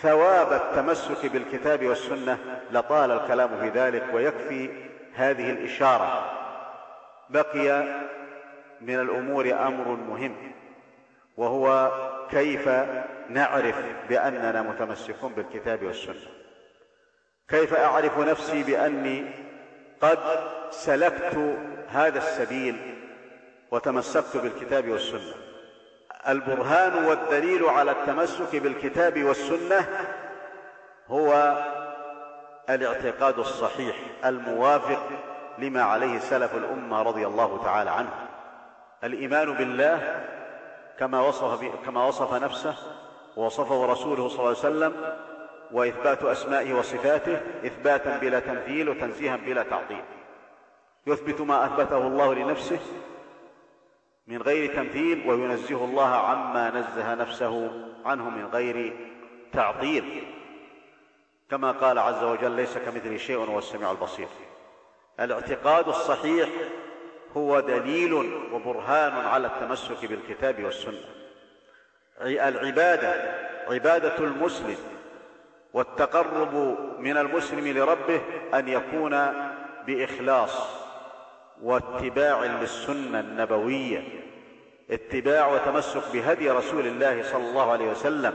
[0.01, 2.37] ثواب التمسك بالكتاب والسنه
[2.71, 4.69] لطال الكلام في ذلك ويكفي
[5.15, 6.25] هذه الاشاره
[7.29, 7.95] بقي
[8.81, 10.35] من الامور امر مهم
[11.37, 11.91] وهو
[12.31, 12.69] كيف
[13.29, 16.27] نعرف باننا متمسكون بالكتاب والسنه
[17.47, 19.25] كيف اعرف نفسي باني
[20.01, 20.19] قد
[20.69, 21.57] سلكت
[21.87, 22.77] هذا السبيل
[23.71, 25.33] وتمسكت بالكتاب والسنه
[26.27, 29.87] البرهان والدليل على التمسك بالكتاب والسنه
[31.07, 31.55] هو
[32.69, 35.07] الاعتقاد الصحيح الموافق
[35.57, 38.28] لما عليه سلف الامه رضي الله تعالى عنه
[39.03, 40.25] الايمان بالله
[40.99, 42.75] كما وصف كما وصف نفسه
[43.37, 45.15] ووصفه رسوله صلى الله عليه وسلم
[45.71, 50.03] واثبات اسمائه وصفاته اثباتا بلا تمثيل وتنزيها بلا تعطيل
[51.07, 52.79] يثبت ما اثبته الله لنفسه
[54.27, 57.71] من غير تمثيل وينزه الله عما نزه نفسه
[58.05, 58.95] عنه من غير
[59.53, 60.25] تعطيل
[61.51, 64.27] كما قال عز وجل ليس كمثله شيء وهو السميع البصير
[65.19, 66.49] الاعتقاد الصحيح
[67.37, 68.13] هو دليل
[68.53, 71.03] وبرهان على التمسك بالكتاب والسنه
[72.21, 73.13] العباده
[73.69, 74.75] عباده المسلم
[75.73, 76.53] والتقرب
[76.99, 78.21] من المسلم لربه
[78.53, 79.21] ان يكون
[79.85, 80.79] باخلاص
[81.63, 84.03] واتباع للسنه النبويه
[84.91, 88.33] اتباع وتمسك بهدي رسول الله صلى الله عليه وسلم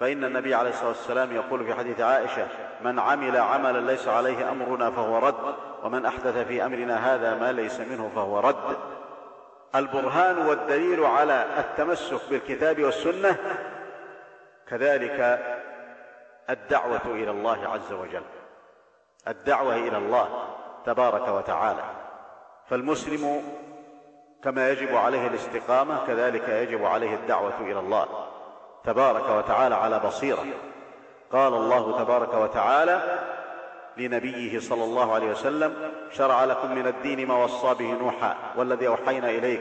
[0.00, 2.46] فان النبي عليه الصلاه والسلام يقول في حديث عائشه
[2.84, 5.54] من عمل عملا ليس عليه امرنا فهو رد
[5.84, 8.76] ومن احدث في امرنا هذا ما ليس منه فهو رد
[9.74, 13.36] البرهان والدليل على التمسك بالكتاب والسنه
[14.68, 15.40] كذلك
[16.50, 18.22] الدعوه الى الله عز وجل
[19.28, 20.28] الدعوه الى الله
[20.86, 21.82] تبارك وتعالى
[22.70, 23.42] فالمسلم
[24.44, 28.06] كما يجب عليه الاستقامه كذلك يجب عليه الدعوه الى الله
[28.84, 30.44] تبارك وتعالى على بصيره
[31.32, 33.18] قال الله تبارك وتعالى
[33.98, 35.74] لنبيه صلى الله عليه وسلم
[36.12, 39.60] شرع لكم من الدين ما وصى به نوحا والذي أوحينا إليك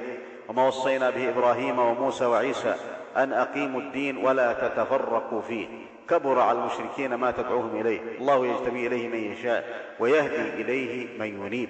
[0.49, 2.75] وما وصينا به إبراهيم وموسى وعيسى
[3.17, 5.67] أن أقيموا الدين ولا تتفرقوا فيه
[6.09, 11.69] كبر على المشركين ما تدعوهم إليه الله يجتبي إليه من يشاء ويهدي إليه من ينيب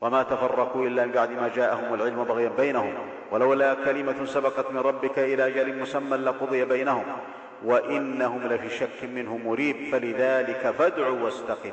[0.00, 2.94] وما تفرقوا إلا من بعد ما جاءهم العلم بغيا بينهم
[3.30, 7.04] ولولا كلمة سبقت من ربك إلى أجل مسمى لقضي بينهم
[7.64, 11.72] وانهم لفي شك منه مريب فلذلك فادع واستقم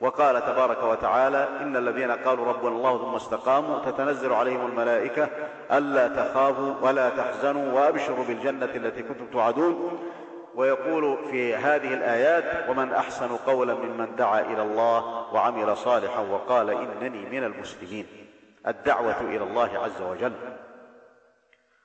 [0.00, 5.28] وقال تبارك وتعالى ان الذين قالوا ربنا الله ثم استقاموا تتنزل عليهم الملائكه
[5.72, 9.98] الا تخافوا ولا تحزنوا وابشروا بالجنه التي كنتم توعدون
[10.54, 15.02] ويقول في هذه الايات ومن احسن قولا ممن دعا الى الله
[15.34, 18.06] وعمل صالحا وقال انني من المسلمين
[18.66, 20.32] الدعوه الى الله عز وجل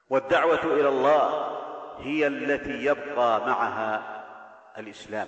[0.09, 1.51] والدعوه الى الله
[1.99, 4.01] هي التي يبقى معها
[4.77, 5.27] الاسلام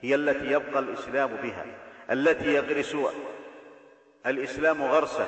[0.00, 1.64] هي التي يبقى الاسلام بها
[2.10, 2.96] التي يغرس
[4.26, 5.26] الاسلام غرسه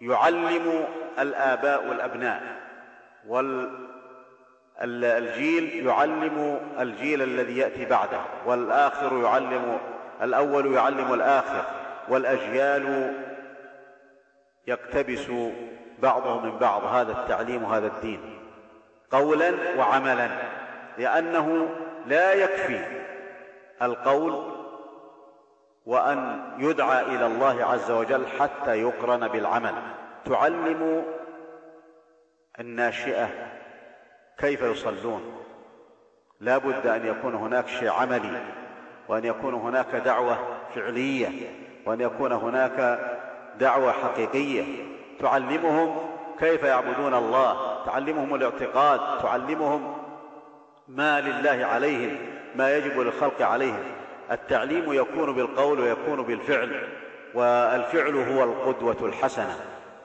[0.00, 0.84] يعلم
[1.18, 2.42] الاباء والابناء
[4.80, 9.78] والجيل يعلم الجيل الذي ياتي بعده والاخر يعلم
[10.22, 11.64] الاول يعلم الاخر
[12.08, 13.12] والاجيال
[14.66, 15.26] يقتبس
[15.98, 18.33] بعضهم من بعض هذا التعليم وهذا الدين
[19.14, 20.28] قولا وعملا
[20.98, 21.68] لانه
[22.06, 22.80] لا يكفي
[23.82, 24.42] القول
[25.86, 29.74] وان يدعى الى الله عز وجل حتى يقرن بالعمل
[30.24, 31.04] تعلم
[32.60, 33.28] الناشئه
[34.38, 35.44] كيف يصلون
[36.40, 38.40] لا بد ان يكون هناك شيء عملي
[39.08, 40.36] وان يكون هناك دعوه
[40.74, 41.28] فعليه
[41.86, 43.00] وان يكون هناك
[43.60, 44.64] دعوه حقيقيه
[45.20, 49.94] تعلمهم كيف يعبدون الله تعلمهم الاعتقاد تعلمهم
[50.88, 52.16] ما لله عليهم
[52.56, 53.84] ما يجب للخلق عليهم
[54.30, 56.88] التعليم يكون بالقول ويكون بالفعل
[57.34, 59.56] والفعل هو القدوه الحسنه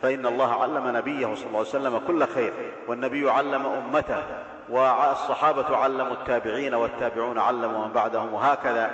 [0.02, 2.54] فان الله علم نبيه صلى الله عليه وسلم كل خير
[2.88, 4.24] والنبي علم امته
[4.70, 8.92] والصحابه علموا التابعين والتابعون علموا من بعدهم وهكذا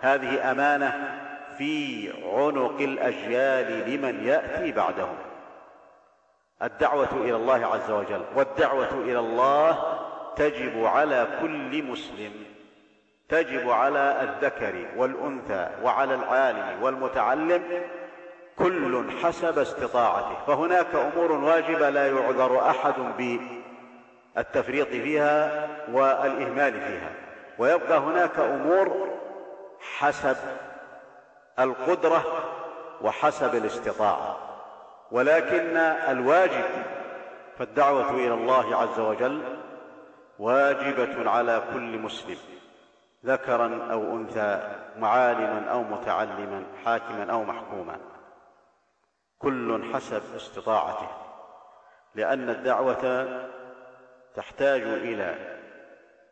[0.00, 1.18] هذه امانه
[1.58, 5.14] في عنق الاجيال لمن ياتي بعدهم
[6.62, 9.96] الدعوة إلى الله عز وجل والدعوة إلى الله
[10.36, 12.32] تجب على كل مسلم
[13.28, 17.62] تجب على الذكر والأنثى وعلى العالم والمتعلم
[18.58, 22.94] كل حسب استطاعته فهناك أمور واجبة لا يعذر أحد
[24.36, 27.12] بالتفريط فيها والإهمال فيها
[27.58, 29.08] ويبقى هناك أمور
[29.98, 30.36] حسب
[31.58, 32.22] القدرة
[33.02, 34.49] وحسب الاستطاعة
[35.10, 35.76] ولكن
[36.08, 36.64] الواجب
[37.58, 39.56] فالدعوه الى الله عز وجل
[40.38, 42.36] واجبه على كل مسلم
[43.24, 47.98] ذكرا او انثى معالما او متعلما حاكما او محكوما
[49.38, 51.08] كل حسب استطاعته
[52.14, 53.28] لان الدعوه
[54.34, 55.56] تحتاج الى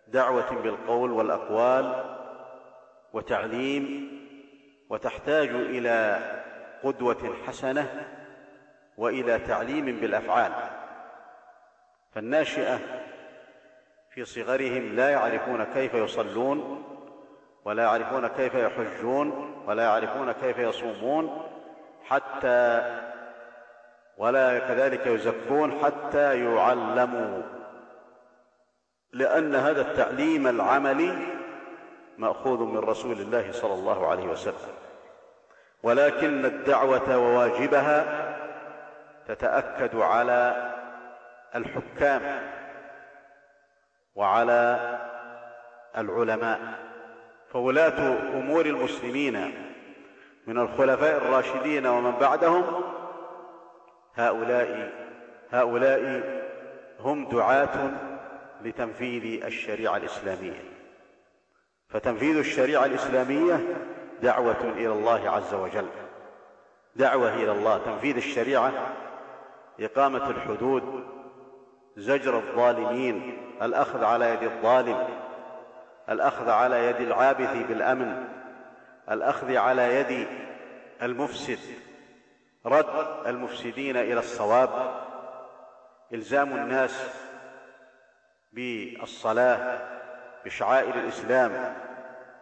[0.08, 2.04] دعوه بالقول والاقوال
[3.12, 4.10] وتعليم
[4.90, 6.18] وتحتاج الى
[6.84, 8.14] قدوه حسنه
[8.99, 10.53] والى تعليم بالافعال
[12.14, 12.78] فالناشئه
[14.14, 16.82] في صغرهم لا يعرفون كيف يصلون
[17.64, 21.42] ولا يعرفون كيف يحجون ولا يعرفون كيف يصومون
[22.05, 22.82] حتى
[24.16, 27.42] ولا كذلك يزكون حتى يعلموا
[29.12, 31.18] لان هذا التعليم العملي
[32.18, 34.72] ماخوذ من رسول الله صلى الله عليه وسلم
[35.82, 38.27] ولكن الدعوه وواجبها
[39.28, 40.70] تتاكد على
[41.54, 42.22] الحكام
[44.14, 44.78] وعلى
[45.96, 46.60] العلماء
[47.50, 49.54] فولاه امور المسلمين
[50.46, 52.82] من الخلفاء الراشدين ومن بعدهم
[54.14, 54.92] هؤلاء
[55.50, 56.22] هؤلاء
[57.00, 57.90] هم دعاه
[58.62, 60.62] لتنفيذ الشريعه الاسلاميه
[61.88, 63.60] فتنفيذ الشريعه الاسلاميه
[64.22, 65.86] دعوه الى الله عز وجل
[66.96, 68.72] دعوه الى الله تنفيذ الشريعه
[69.80, 71.04] إقامة الحدود
[71.96, 75.08] زجر الظالمين الأخذ على يد الظالم
[76.10, 78.24] الأخذ على يد العابث بالأمن
[79.10, 80.26] الأخذ على يد
[81.02, 81.58] المفسد
[82.66, 84.70] رد المفسدين إلى الصواب
[86.14, 87.08] إلزام الناس
[88.52, 89.78] بالصلاة
[90.44, 91.74] بشعائر الإسلام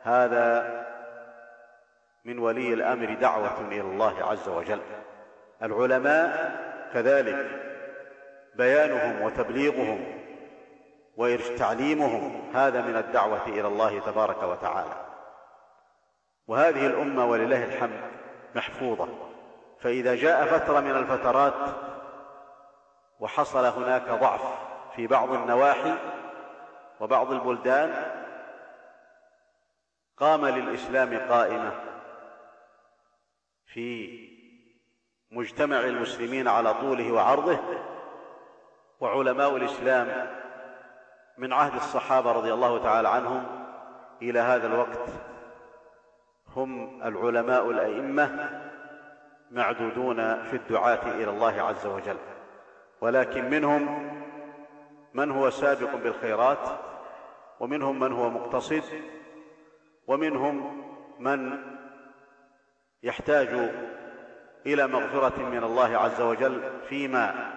[0.02, 0.76] هذا
[2.24, 4.80] من ولي الأمر دعوة إلى الله عز وجل
[5.62, 7.62] العلماء كذلك
[8.54, 10.16] بيانهم وتبليغهم
[11.16, 14.94] وتعليمهم هذا من الدعوة إلى الله تبارك وتعالى
[16.46, 18.00] وهذه الأمة ولله الحمد
[18.54, 19.08] محفوظة
[19.80, 21.54] فإذا جاء فترة من الفترات
[23.20, 24.42] وحصل هناك ضعف
[24.96, 25.94] في بعض النواحي
[27.00, 27.94] وبعض البلدان
[30.16, 31.72] قام للإسلام قائمة
[33.66, 34.06] في
[35.36, 37.58] مجتمع المسلمين على طوله وعرضه
[39.00, 40.30] وعلماء الاسلام
[41.38, 43.44] من عهد الصحابه رضي الله تعالى عنهم
[44.22, 45.08] الى هذا الوقت
[46.56, 48.50] هم العلماء الائمه
[49.50, 52.16] معدودون في الدعاه الى الله عز وجل
[53.00, 54.12] ولكن منهم
[55.14, 56.68] من هو سابق بالخيرات
[57.60, 58.82] ومنهم من هو مقتصد
[60.08, 60.82] ومنهم
[61.18, 61.52] من
[63.02, 63.70] يحتاج
[64.66, 67.54] الى مغفره من الله عز وجل فيما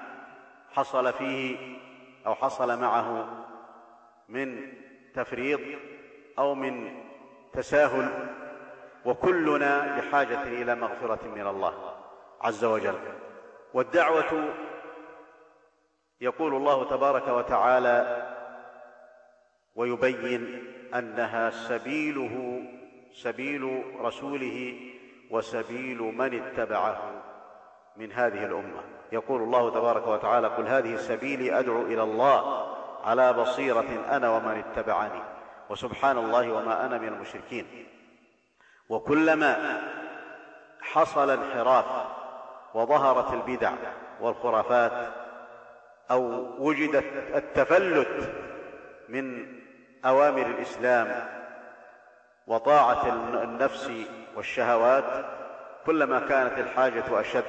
[0.74, 1.58] حصل فيه
[2.28, 3.30] او حصل معه
[4.30, 4.74] من
[5.16, 5.60] تفريط
[6.40, 7.02] او من
[7.54, 8.28] تساهل
[9.06, 11.96] وكلنا بحاجه الى مغفره من الله
[12.42, 13.00] عز وجل
[13.74, 14.48] والدعوه
[16.22, 18.28] يقول الله تبارك وتعالى
[19.76, 20.64] ويبين
[20.96, 22.62] انها سبيله
[23.14, 24.80] سبيل رسوله
[25.30, 27.12] وسبيل من اتبعه
[27.98, 32.68] من هذه الامه يقول الله تبارك وتعالى قل هذه سبيلي ادعو الى الله
[33.04, 35.22] على بصيره انا ومن اتبعني
[35.70, 37.68] وسبحان الله وما انا من المشركين
[38.90, 39.82] وكلما
[40.82, 41.86] حصل انحراف
[42.74, 43.72] وظهرت البدع
[44.22, 45.14] والخرافات
[46.12, 46.24] او
[46.64, 46.96] وجد
[47.36, 48.34] التفلت
[49.10, 49.56] من
[50.06, 51.28] اوامر الاسلام
[52.48, 53.06] وطاعه
[53.44, 53.92] النفس
[54.36, 55.26] والشهوات
[55.86, 57.44] كلما كانت الحاجة أشد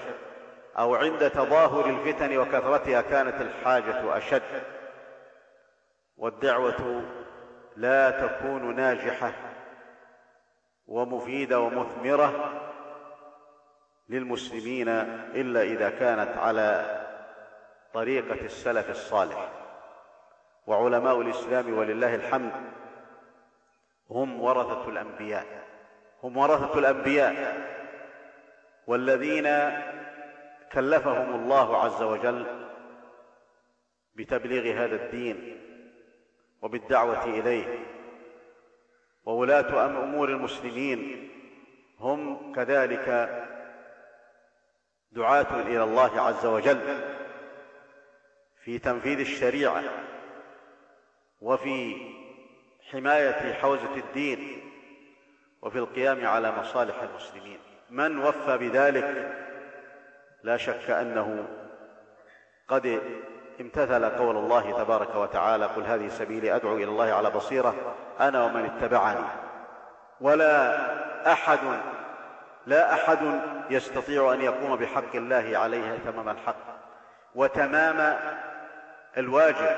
[0.78, 4.62] أو عند تظاهر الفتن وكثرتها كانت الحاجة أشد
[6.16, 7.02] والدعوة
[7.76, 9.32] لا تكون ناجحة
[10.86, 12.60] ومفيدة ومثمرة
[14.08, 14.88] للمسلمين
[15.34, 16.96] إلا إذا كانت على
[17.94, 19.48] طريقة السلف الصالح
[20.66, 22.52] وعلماء الإسلام ولله الحمد
[24.10, 25.44] هم ورثة الأنبياء
[26.22, 27.60] هم ورثة الأنبياء
[28.86, 29.72] والذين
[30.72, 32.66] كلفهم الله عز وجل
[34.14, 35.60] بتبليغ هذا الدين
[36.62, 37.78] وبالدعوة إليه
[39.24, 41.30] وولاة أمور المسلمين
[42.00, 43.08] هم كذلك
[45.12, 47.02] دعاة إلى الله عز وجل
[48.64, 49.82] في تنفيذ الشريعة
[51.40, 51.96] وفي
[52.92, 54.69] حماية حوزة الدين
[55.62, 57.58] وفي القيام على مصالح المسلمين
[57.90, 59.32] من وفى بذلك
[60.42, 61.44] لا شك انه
[62.68, 63.00] قد
[63.60, 67.74] امتثل قول الله تبارك وتعالى قل هذه سبيلي ادعو الى الله على بصيره
[68.20, 69.24] انا ومن اتبعني
[70.20, 70.78] ولا
[71.32, 71.58] احد
[72.66, 73.18] لا احد
[73.70, 76.80] يستطيع ان يقوم بحق الله عليه تمام الحق
[77.34, 78.18] وتمام
[79.16, 79.76] الواجب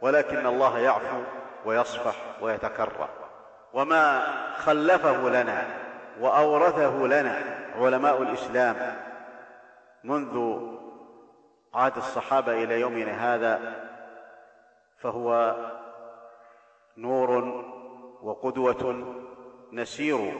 [0.00, 1.22] ولكن الله يعفو
[1.64, 3.08] ويصفح ويتكرم
[3.74, 4.24] وما
[4.56, 5.66] خلفه لنا
[6.20, 7.42] واورثه لنا
[7.76, 8.96] علماء الاسلام
[10.04, 10.56] منذ
[11.74, 13.84] عهد الصحابه الى يومنا هذا
[15.00, 15.56] فهو
[16.96, 17.30] نور
[18.22, 19.04] وقدوه
[19.72, 20.32] نسير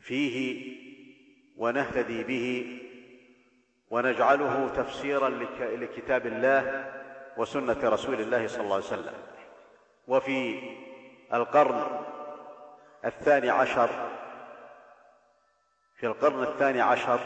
[0.00, 0.68] فيه
[1.56, 2.78] ونهتدي به
[3.90, 5.28] ونجعله تفسيرا
[5.58, 6.92] لكتاب الله
[7.36, 9.14] وسنه رسول الله صلى الله عليه وسلم
[10.08, 10.58] وفي
[11.34, 12.02] القرن
[13.04, 13.90] الثاني عشر
[15.96, 17.20] في القرن الثاني عشر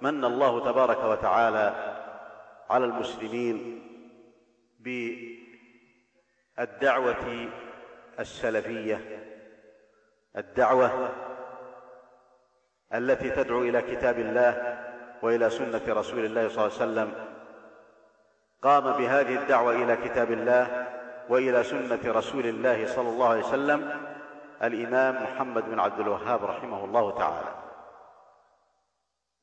[0.00, 1.94] من الله تبارك وتعالى
[2.70, 3.82] على المسلمين
[6.56, 7.48] بالدعوة
[8.20, 9.24] السلفية
[10.36, 11.10] الدعوة
[12.94, 14.84] التي تدعو إلى كتاب الله
[15.22, 17.26] وإلى سنة رسول الله صلى الله عليه وسلم
[18.62, 20.88] قام بهذه الدعوة إلى كتاب الله
[21.28, 24.02] والى سنه رسول الله صلى الله عليه وسلم
[24.62, 27.48] الامام محمد بن عبد الوهاب رحمه الله تعالى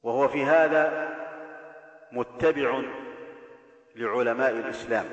[0.03, 1.09] وهو في هذا
[2.11, 2.81] متبع
[3.95, 5.05] لعلماء الاسلام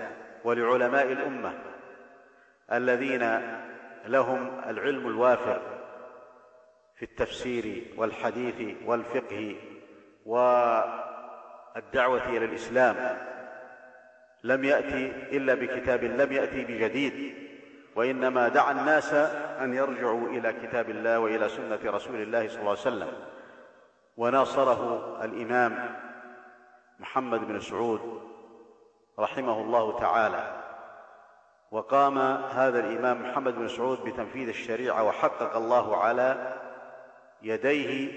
[0.44, 1.52] ولعلماء الامه
[2.72, 3.40] الذين
[4.06, 5.62] لهم العلم الوافر
[6.96, 9.56] في التفسير والحديث والفقه
[10.26, 13.31] والدعوه الى الاسلام
[14.44, 17.34] لم يأتي إلا بكتاب لم يأتي بجديد
[17.96, 19.12] وإنما دعا الناس
[19.62, 23.08] أن يرجعوا إلى كتاب الله وإلى سنة رسول الله صلى الله عليه وسلم
[24.16, 25.96] وناصره الإمام
[26.98, 28.22] محمد بن سعود
[29.18, 30.62] رحمه الله تعالى
[31.70, 32.18] وقام
[32.52, 36.54] هذا الإمام محمد بن سعود بتنفيذ الشريعة وحقق الله على
[37.42, 38.10] يديه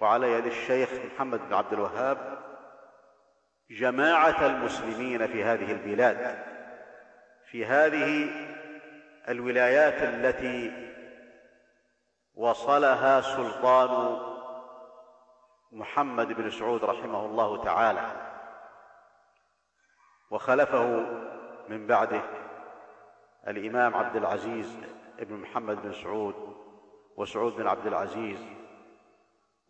[0.00, 2.18] وعلى يد الشيخ محمد بن عبد الوهاب
[3.70, 6.38] جماعه المسلمين في هذه البلاد
[7.44, 8.30] في هذه
[9.28, 10.88] الولايات التي
[12.34, 14.20] وصلها سلطان
[15.72, 18.10] محمد بن سعود رحمه الله تعالى
[20.30, 20.84] وخلفه
[21.68, 22.20] من بعده
[23.48, 24.76] الامام عبد العزيز
[25.18, 26.34] بن محمد بن سعود
[27.16, 28.38] وسعود بن عبد العزيز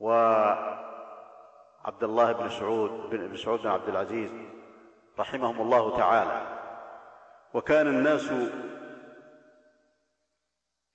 [0.00, 0.12] و
[1.88, 4.30] عبد الله بن سعود بن سعود بن عبد العزيز
[5.18, 6.46] رحمهم الله تعالى
[7.54, 8.30] وكان الناس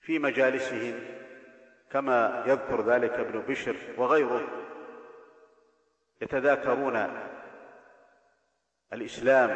[0.01, 0.99] في مجالسهم
[1.91, 4.47] كما يذكر ذلك ابن بشر وغيره
[6.21, 7.09] يتذاكرون
[8.93, 9.49] الاسلام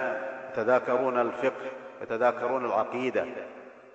[0.52, 1.72] يتذاكرون الفقه
[2.02, 3.26] يتذاكرون العقيده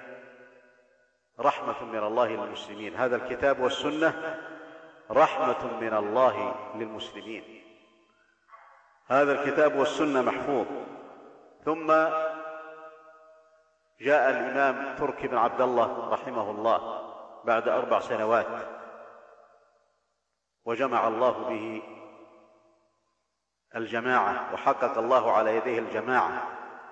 [1.40, 4.40] رحمه من الله للمسلمين هذا الكتاب والسنه
[5.12, 7.62] رحمه من الله للمسلمين
[9.08, 10.66] هذا الكتاب والسنه محفوظ
[11.66, 11.86] ثم
[14.02, 17.02] جاء الإمام تركي بن عبد الله رحمه الله
[17.44, 18.48] بعد أربع سنوات
[20.66, 21.82] وجمع الله به
[23.76, 26.48] الجماعة وحقق الله على يديه الجماعة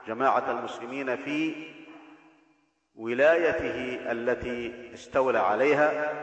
[0.08, 1.68] جماعة المسلمين في
[2.96, 6.14] ولايته التي استولى عليها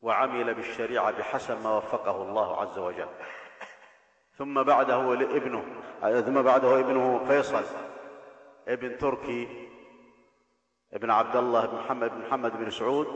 [0.00, 3.08] وعمل بالشريعة بحسب ما وفقه الله عز وجل
[4.38, 5.64] ثم بعده لابنه
[6.22, 7.62] ثم بعده ابنه فيصل
[8.68, 9.68] ابن تركي
[10.92, 13.08] ابن عبد الله بن محمد بن محمد بن سعود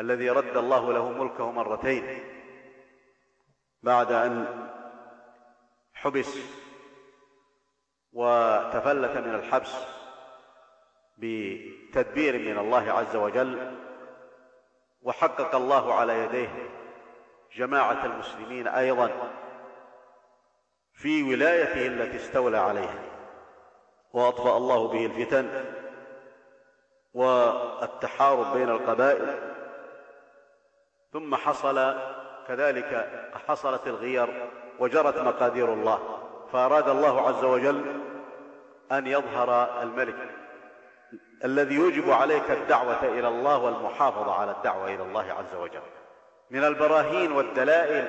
[0.00, 2.24] الذي رد الله له ملكه مرتين
[3.82, 4.46] بعد ان
[5.94, 6.38] حبس
[8.12, 9.84] وتفلت من الحبس
[11.18, 13.76] بتدبير من الله عز وجل
[15.02, 16.70] وحقق الله على يديه
[17.56, 19.10] جماعه المسلمين ايضا
[20.94, 22.94] في ولايته التي استولى عليها
[24.12, 25.48] واطفا الله به الفتن
[27.14, 29.38] والتحارب بين القبائل
[31.12, 31.96] ثم حصل
[32.48, 33.08] كذلك
[33.48, 35.98] حصلت الغير وجرت مقادير الله
[36.52, 37.84] فاراد الله عز وجل
[38.92, 40.30] ان يظهر الملك
[41.44, 45.80] الذي يجب عليك الدعوه الى الله والمحافظه على الدعوه الى الله عز وجل
[46.50, 48.06] من البراهين والدلائل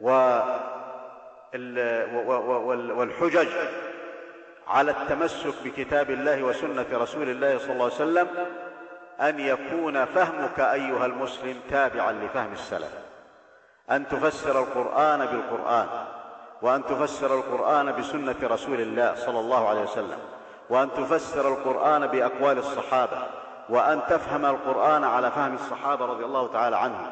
[0.00, 0.10] و
[2.96, 3.48] والحجج
[4.68, 8.28] على التمسك بكتاب الله وسنه رسول الله صلى الله عليه وسلم
[9.20, 12.92] ان يكون فهمك ايها المسلم تابعا لفهم السلف
[13.90, 15.88] ان تفسر القران بالقران
[16.62, 20.18] وان تفسر القران بسنه رسول الله صلى الله عليه وسلم
[20.70, 23.26] وان تفسر القران باقوال الصحابه
[23.68, 27.10] وان تفهم القران على فهم الصحابه رضي الله تعالى عنهم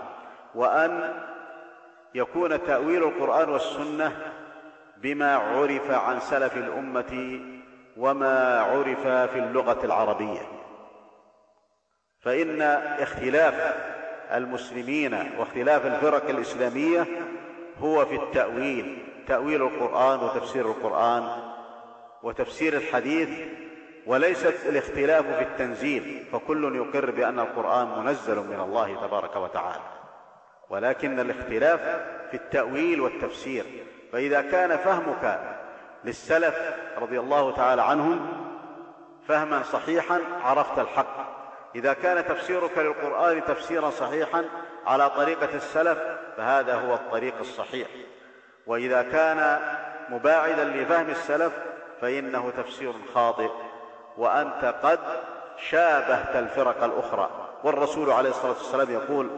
[0.54, 1.12] وان
[2.16, 4.16] يكون تاويل القران والسنه
[4.96, 7.40] بما عرف عن سلف الامه
[7.96, 10.40] وما عرف في اللغه العربيه
[12.20, 12.62] فان
[13.00, 13.76] اختلاف
[14.34, 17.04] المسلمين واختلاف الفرق الاسلاميه
[17.78, 18.98] هو في التاويل
[19.28, 21.28] تاويل القران وتفسير القران
[22.22, 23.28] وتفسير الحديث
[24.06, 29.95] وليست الاختلاف في التنزيل فكل يقر بان القران منزل من الله تبارك وتعالى
[30.70, 31.80] ولكن الاختلاف
[32.30, 33.64] في التأويل والتفسير
[34.12, 35.40] فإذا كان فهمك
[36.04, 36.56] للسلف
[36.98, 38.44] رضي الله تعالى عنهم
[39.28, 41.36] فهما صحيحا عرفت الحق
[41.74, 44.44] إذا كان تفسيرك للقرآن تفسيرا صحيحا
[44.86, 45.98] على طريقة السلف
[46.36, 47.88] فهذا هو الطريق الصحيح
[48.66, 49.58] وإذا كان
[50.08, 51.52] مباعدا لفهم السلف
[52.00, 53.48] فإنه تفسير خاطئ
[54.18, 54.98] وأنت قد
[55.70, 57.30] شابهت الفرق الأخرى
[57.64, 59.30] والرسول عليه الصلاة والسلام يقول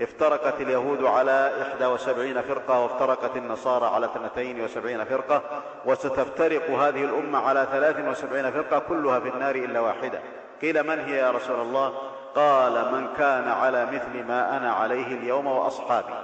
[0.00, 5.42] افترقت اليهود على 71 فرقة وافترقت النصارى على 72 فرقة
[5.86, 10.20] وستفترق هذه الأمة على 73 فرقة كلها في النار إلا واحدة
[10.62, 11.88] قيل من هي يا رسول الله
[12.34, 16.14] قال من كان على مثل ما أنا عليه اليوم وأصحابي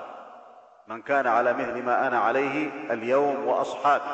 [0.88, 4.04] من كان على مثل ما أنا عليه اليوم وأصحابي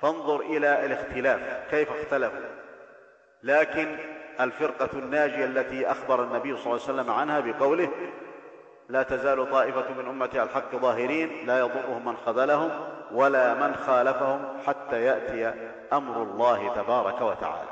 [0.00, 1.40] فانظر إلى الاختلاف
[1.70, 2.38] كيف اختلفوا
[3.42, 3.96] لكن
[4.40, 7.88] الفرقة الناجية التي أخبر النبي صلى الله عليه وسلم عنها بقوله
[8.88, 12.70] لا تزال طائفة من أمة على الحق ظاهرين لا يضرهم من خذلهم
[13.12, 15.46] ولا من خالفهم حتى يأتي
[15.92, 17.68] أمر الله تبارك وتعالى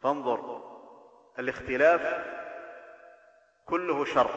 [0.00, 0.60] فانظر
[1.38, 2.24] الاختلاف
[3.66, 4.30] كله شر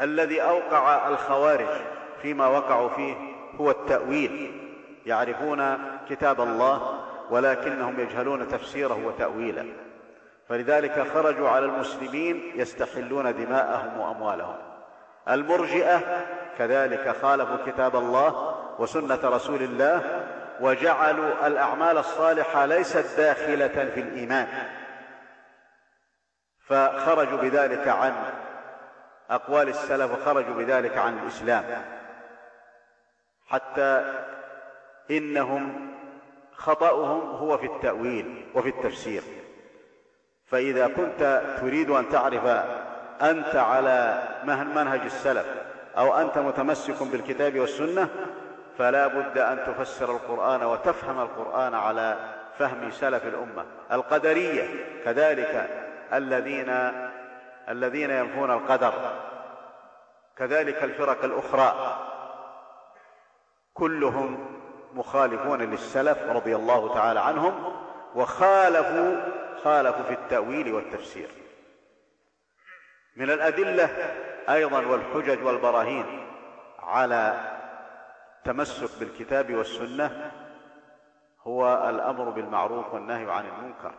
[0.00, 1.82] الذي أوقع الخوارج
[2.22, 3.16] فيما وقعوا فيه
[3.60, 4.62] هو التأويل
[5.06, 5.78] يعرفون
[6.08, 7.00] كتاب الله
[7.30, 9.76] ولكنهم يجهلون تفسيره وتأويله
[10.48, 14.58] فلذلك خرجوا على المسلمين يستحلون دماءهم واموالهم
[15.28, 16.00] المرجئه
[16.58, 20.24] كذلك خالفوا كتاب الله وسنه رسول الله
[20.60, 24.48] وجعلوا الاعمال الصالحه ليست داخله في الايمان
[26.66, 28.14] فخرجوا بذلك عن
[29.30, 31.64] اقوال السلف وخرجوا بذلك عن الاسلام
[33.48, 34.14] حتى
[35.10, 35.90] انهم
[36.56, 39.22] خطاهم هو في التاويل وفي التفسير
[40.46, 42.46] فإذا كنت تريد أن تعرف
[43.22, 44.22] أنت على
[44.74, 45.46] منهج السلف
[45.98, 48.08] أو أنت متمسك بالكتاب والسنة
[48.78, 52.16] فلا بد أن تفسر القرآن وتفهم القرآن على
[52.58, 54.68] فهم سلف الأمة القدرية
[55.04, 55.68] كذلك
[56.12, 56.92] الذين
[57.68, 58.92] الذين ينفون القدر
[60.36, 61.96] كذلك الفرق الأخرى
[63.74, 64.46] كلهم
[64.94, 67.72] مخالفون للسلف رضي الله تعالى عنهم
[68.14, 69.16] وخالفوا
[69.64, 71.28] خالفوا في التأويل والتفسير
[73.16, 73.88] من الأدلة
[74.48, 76.04] أيضا والحجج والبراهين
[76.78, 77.34] على
[78.38, 80.30] التمسك بالكتاب والسنة
[81.42, 83.94] هو الأمر بالمعروف والنهي عن المنكر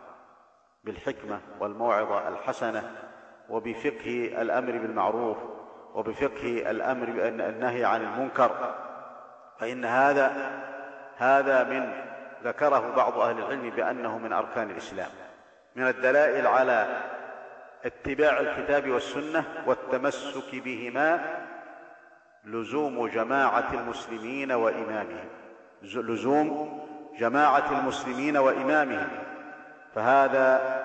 [0.84, 2.90] بالحكمة والموعظة الحسنة
[3.48, 5.36] وبفقه الأمر بالمعروف
[5.94, 7.08] وبفقه الأمر
[7.48, 8.74] النهي عن المنكر
[9.58, 10.50] فإن هذا
[11.16, 11.92] هذا من
[12.44, 15.10] ذكره بعض أهل العلم بأنه من أركان الإسلام
[15.78, 16.86] من الدلائل على
[17.84, 21.20] اتباع الكتاب والسنه والتمسك بهما
[22.44, 25.28] لزوم جماعه المسلمين وامامهم
[25.82, 26.78] لزوم
[27.18, 29.08] جماعه المسلمين وامامهم
[29.94, 30.78] فهذا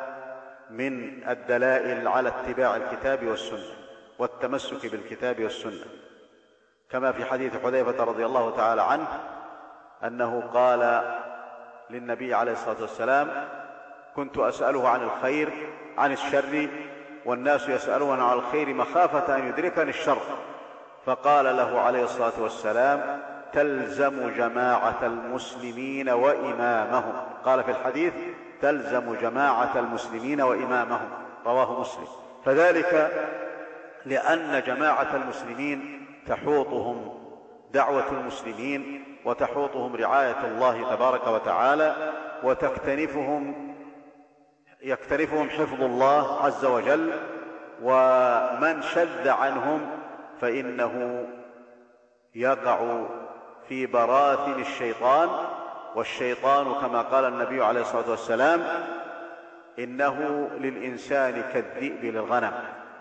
[0.70, 3.74] من الدلائل على اتباع الكتاب والسنه
[4.20, 5.86] والتمسك بالكتاب والسنه
[6.90, 9.08] كما في حديث حذيفه رضي الله تعالى عنه
[10.04, 11.14] انه قال
[11.90, 13.48] للنبي عليه الصلاه والسلام
[14.16, 15.50] كنت اساله عن الخير
[15.98, 16.68] عن الشر
[17.26, 20.18] والناس يسالون عن الخير مخافه ان يدركني الشر
[21.06, 23.22] فقال له عليه الصلاه والسلام
[23.54, 27.14] تلزم جماعه المسلمين وامامهم
[27.46, 28.14] قال في الحديث
[28.62, 31.10] تلزم جماعه المسلمين وامامهم
[31.46, 32.08] رواه مسلم
[32.46, 33.12] فذلك
[34.06, 37.20] لان جماعه المسلمين تحوطهم
[37.74, 42.12] دعوه المسلمين وتحوطهم رعايه الله تبارك وتعالى
[42.44, 43.73] وتكتنفهم
[44.84, 47.12] يكترفهم حفظ الله عز وجل
[47.84, 49.90] ومن شذ عنهم
[50.42, 51.26] فانه
[52.36, 53.02] يقع
[53.70, 55.30] في براثن الشيطان
[55.96, 58.64] والشيطان كما قال النبي عليه الصلاه والسلام
[59.80, 62.54] انه للانسان كالذئب للغنم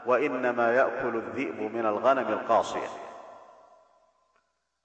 [0.07, 2.89] وانما ياكل الذئب من الغنم القاصيه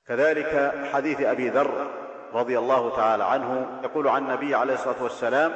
[0.07, 1.87] كذلك حديث ابي ذر
[2.33, 5.51] رضي الله تعالى عنه يقول عن النبي عليه الصلاه والسلام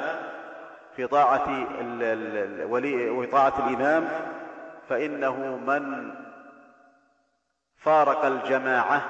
[0.96, 1.44] في طاعة
[1.80, 4.08] الولي وطاعة الإمام
[4.88, 6.14] فإنه من
[7.76, 9.02] فارق الجماعة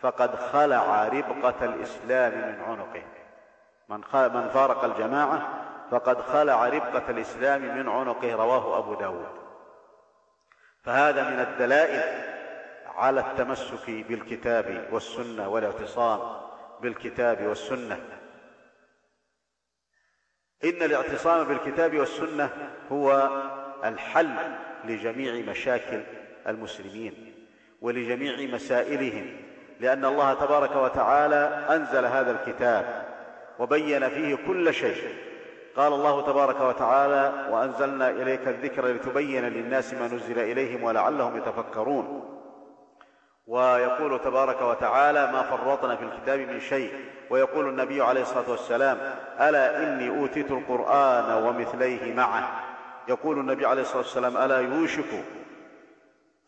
[0.00, 3.02] فقد خلع ربقة الإسلام من عنقه
[3.88, 5.48] من من فارق الجماعة
[5.90, 9.26] فقد خلع ربقة الإسلام من عنقه رواه أبو داود
[10.84, 12.32] فهذا من الدلائل
[12.96, 16.20] على التمسك بالكتاب والسنة والاعتصام
[16.82, 18.00] بالكتاب والسنة
[20.64, 22.50] إن الاعتصام بالكتاب والسنة
[22.92, 23.28] هو
[23.84, 24.30] الحل
[24.84, 26.00] لجميع مشاكل
[26.48, 27.14] المسلمين
[27.80, 29.26] ولجميع مسائلهم
[29.80, 33.08] لأن الله تبارك وتعالى أنزل هذا الكتاب
[33.58, 35.14] وبين فيه كل شيء
[35.76, 42.28] قال الله تبارك وتعالى وأنزلنا إليك الذكر لتبين للناس ما نزل إليهم ولعلهم يتفكرون
[43.46, 46.92] ويقول تبارك وتعالى ما فرطنا في الكتاب من شيء
[47.30, 48.98] ويقول النبي عليه الصلاه والسلام
[49.40, 52.60] الا اني اوتيت القران ومثليه معه
[53.08, 55.24] يقول النبي عليه الصلاه والسلام الا يوشك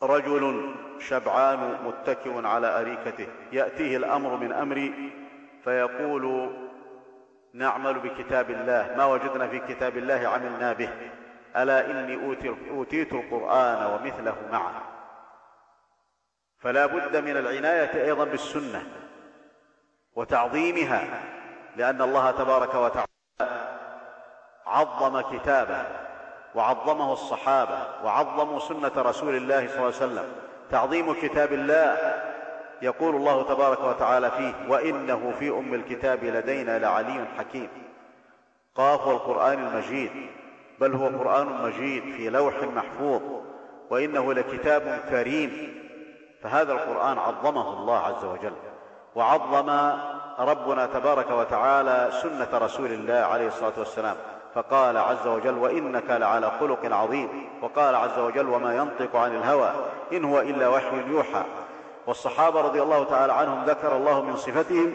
[0.03, 5.11] رجل شبعان متكئ على اريكته ياتيه الامر من امري
[5.65, 6.51] فيقول
[7.55, 10.89] نعمل بكتاب الله ما وجدنا في كتاب الله عملنا به
[11.57, 12.37] الا اني
[12.71, 14.94] اوتيت القران ومثله معه
[16.65, 18.82] فلا بد من العنايه ايضا بالسنه
[20.16, 21.09] وتعظيمها
[21.77, 23.09] لان الله تبارك وتعالى
[24.66, 25.82] عظم كتابه
[26.55, 30.32] وعظمه الصحابه وعظموا سنه رسول الله صلى الله عليه وسلم
[30.70, 31.99] تعظيم كتاب الله
[32.82, 37.69] يقول الله تبارك وتعالى فيه وانه في ام الكتاب لدينا لعلي حكيم
[38.74, 40.11] قاف والقران المجيد
[40.81, 43.23] بل هو قران مجيد في لوح محفوظ
[43.91, 45.74] وانه لكتاب كريم
[46.45, 48.53] فهذا القرآن عظمه الله عز وجل
[49.15, 49.71] وعظم
[50.39, 54.16] ربنا تبارك وتعالى سنة رسول الله عليه الصلاة والسلام
[54.55, 59.71] فقال عز وجل وإنك لعلى خلق عظيم وقال عز وجل وما ينطق عن الهوى
[60.12, 61.43] إن هو إلا وحي يوحى
[62.07, 64.93] والصحابة رضي الله تعالى عنهم ذكر الله من صفتهم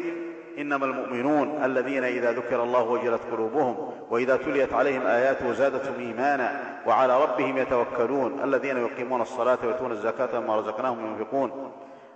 [0.58, 7.22] إنما المؤمنون الذين إذا ذكر الله وجلت قلوبهم وإذا تليت عليهم آياته زادتهم إيمانا وعلى
[7.24, 11.72] ربهم يتوكلون الذين يقيمون الصلاة ويؤتون الزكاة مما رزقناهم ينفقون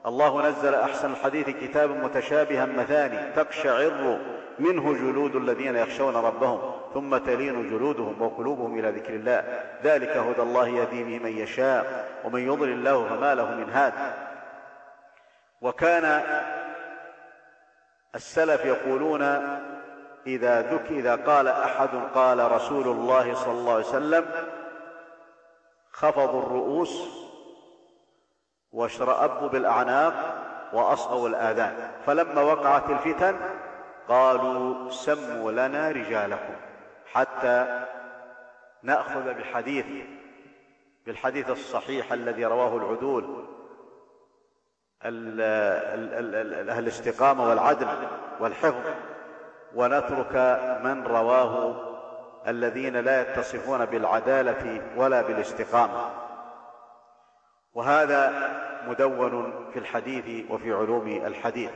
[0.05, 4.19] الله نزل أحسن الحديث كتابا متشابها مثاني تقشعر
[4.59, 6.59] منه جلود الذين يخشون ربهم
[6.93, 9.43] ثم تلين جلودهم وقلوبهم إلى ذكر الله
[9.83, 13.93] ذلك هدى الله يهدي به من يشاء ومن يضلل الله فما له من هاد
[15.61, 16.21] وكان
[18.15, 19.21] السلف يقولون
[20.27, 24.25] إذا ذك إذا قال أحد قال رسول الله صلى الله عليه وسلم
[25.91, 27.03] خفضوا الرؤوس
[28.71, 30.13] واشرأبوا بالأعناق
[30.73, 33.39] وأصغوا الآذان فلما وقعت الفتن
[34.07, 36.53] قالوا سموا لنا رجالكم
[37.13, 37.85] حتى
[38.83, 39.85] نأخذ بحديث
[41.05, 43.47] بالحديث الصحيح الذي رواه العدول
[45.05, 47.87] أهل الاستقامة والعدل
[48.39, 48.85] والحفظ
[49.75, 50.35] ونترك
[50.83, 51.75] من رواه
[52.47, 56.09] الذين لا يتصفون بالعدالة ولا بالاستقامة
[57.73, 58.33] وهذا
[58.87, 61.71] مدون في الحديث وفي علوم الحديث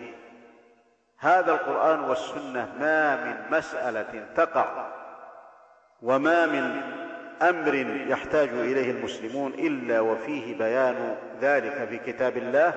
[1.19, 4.87] هذا القرآن والسنة ما من مسألة تقع
[6.01, 6.81] وما من
[7.41, 7.73] امر
[8.07, 12.73] يحتاج اليه المسلمون الا وفيه بيان ذلك في كتاب الله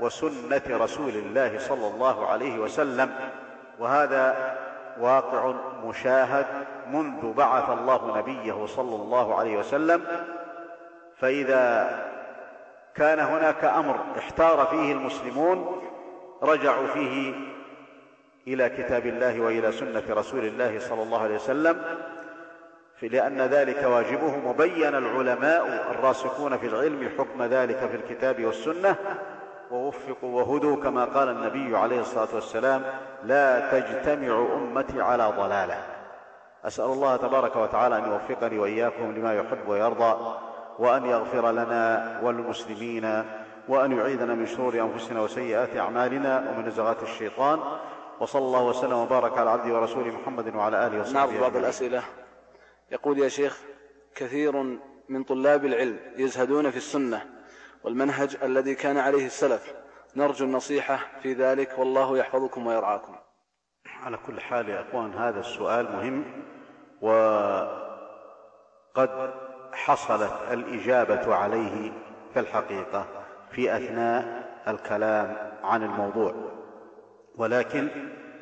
[0.00, 3.10] وسنه رسول الله صلى الله عليه وسلم
[3.78, 4.56] وهذا
[5.00, 5.54] واقع
[5.84, 6.46] مشاهد
[6.90, 10.04] منذ بعث الله نبيه صلى الله عليه وسلم
[11.16, 11.88] فاذا
[12.94, 15.82] كان هناك امر احتار فيه المسلمون
[16.42, 17.32] رجعوا فيه
[18.46, 21.84] الى كتاب الله والى سنه رسول الله صلى الله عليه وسلم
[23.02, 28.96] لأن ذلك واجبهم وبين العلماء الراسخون في العلم حكم ذلك في الكتاب والسنة
[29.70, 32.82] ووفقوا وهدوا كما قال النبي عليه الصلاه والسلام
[33.24, 35.78] لا تجتمع امتي على ضلاله
[36.64, 40.36] اسال الله تبارك وتعالى ان يوفقني واياكم لما يحب ويرضى
[40.78, 43.24] وان يغفر لنا والمسلمين
[43.68, 47.60] وان يعيذنا من شرور انفسنا وسيئات اعمالنا ومن نزغات الشيطان
[48.20, 52.02] وصلى الله وسلم وبارك على عبده ورسوله محمد وعلى اله وصحبه نعم بعض الاسئله
[52.92, 53.58] يقول يا شيخ
[54.14, 54.76] كثير
[55.08, 57.24] من طلاب العلم يزهدون في السنه
[57.84, 59.72] والمنهج الذي كان عليه السلف
[60.16, 63.16] نرجو النصيحة في ذلك والله يحفظكم ويرعاكم
[64.02, 66.24] على كل حال يا أخوان هذا السؤال مهم
[67.02, 67.70] وقد
[69.72, 71.92] حصلت الإجابة عليه
[72.34, 73.06] في الحقيقة
[73.52, 76.34] في أثناء الكلام عن الموضوع
[77.36, 77.88] ولكن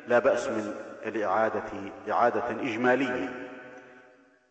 [0.07, 0.71] لا بأس من
[1.05, 1.63] الإعادة
[2.11, 3.29] إعادة إجمالية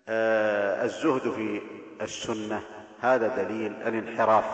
[0.08, 1.60] آه، الزهد في
[2.02, 2.62] السنة
[3.00, 4.44] هذا دليل الانحراف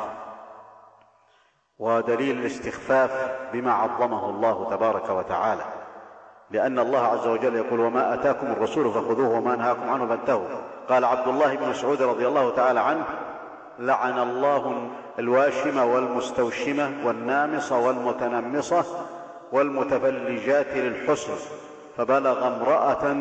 [1.79, 5.63] ودليل الاستخفاف بما عظمه الله تبارك وتعالى
[6.51, 10.47] لأن الله عز وجل يقول وما أتاكم الرسول فخذوه وما نهاكم عنه فانتهوا
[10.89, 13.05] قال عبد الله بن مسعود رضي الله تعالى عنه
[13.79, 14.89] لعن الله
[15.19, 18.85] الواشمة والمستوشمة والنامصة والمتنمصة
[19.53, 21.33] والمتفلجات للحسن
[21.97, 23.17] فبلغ امرأة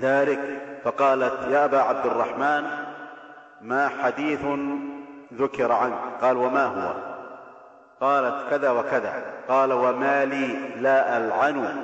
[0.00, 0.40] ذلك
[0.84, 2.64] فقالت يا أبا عبد الرحمن
[3.60, 4.40] ما حديث
[5.34, 7.07] ذكر عنك قال وما هو
[8.00, 9.12] قالت كذا وكذا
[9.48, 11.76] قال وما لي لا ألعن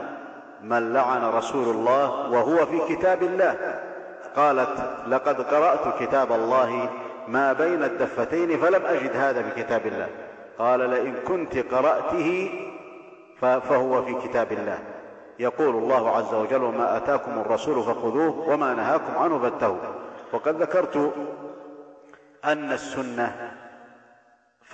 [0.63, 3.81] من لعن رسول الله وهو في كتاب الله
[4.37, 6.91] قالت لقد قرأت كتاب الله
[7.29, 10.09] ما بين الدفتين فلم أجد هذا في كتاب الله
[10.59, 12.51] قال لئن كنت قرأته
[13.41, 14.79] فهو في كتاب الله
[15.39, 19.79] يقول الله عز وجل وما أتاكم الرسول فخذوه وما نهاكم عنه فاتهوا
[20.33, 21.13] وقد ذكرت
[22.45, 23.54] أن السنة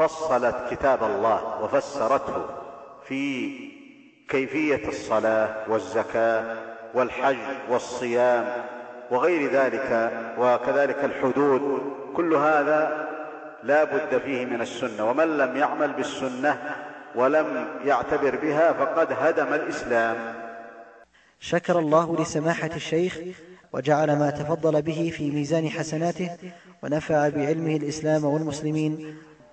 [0.09, 2.45] فصلت كتاب الله وفسرته
[3.05, 3.53] في
[4.29, 6.57] كيفيه الصلاه والزكاه
[6.95, 7.37] والحج
[7.71, 8.65] والصيام
[9.11, 11.83] وغير ذلك وكذلك الحدود
[12.17, 13.09] كل هذا
[13.63, 16.59] لا بد فيه من السنه ومن لم يعمل بالسنه
[17.15, 20.35] ولم يعتبر بها فقد هدم الاسلام
[21.41, 23.19] شكر الله لسماحه الشيخ
[23.73, 26.31] وجعل ما تفضل به في ميزان حسناته
[26.83, 29.17] ونفع بعلمه الاسلام والمسلمين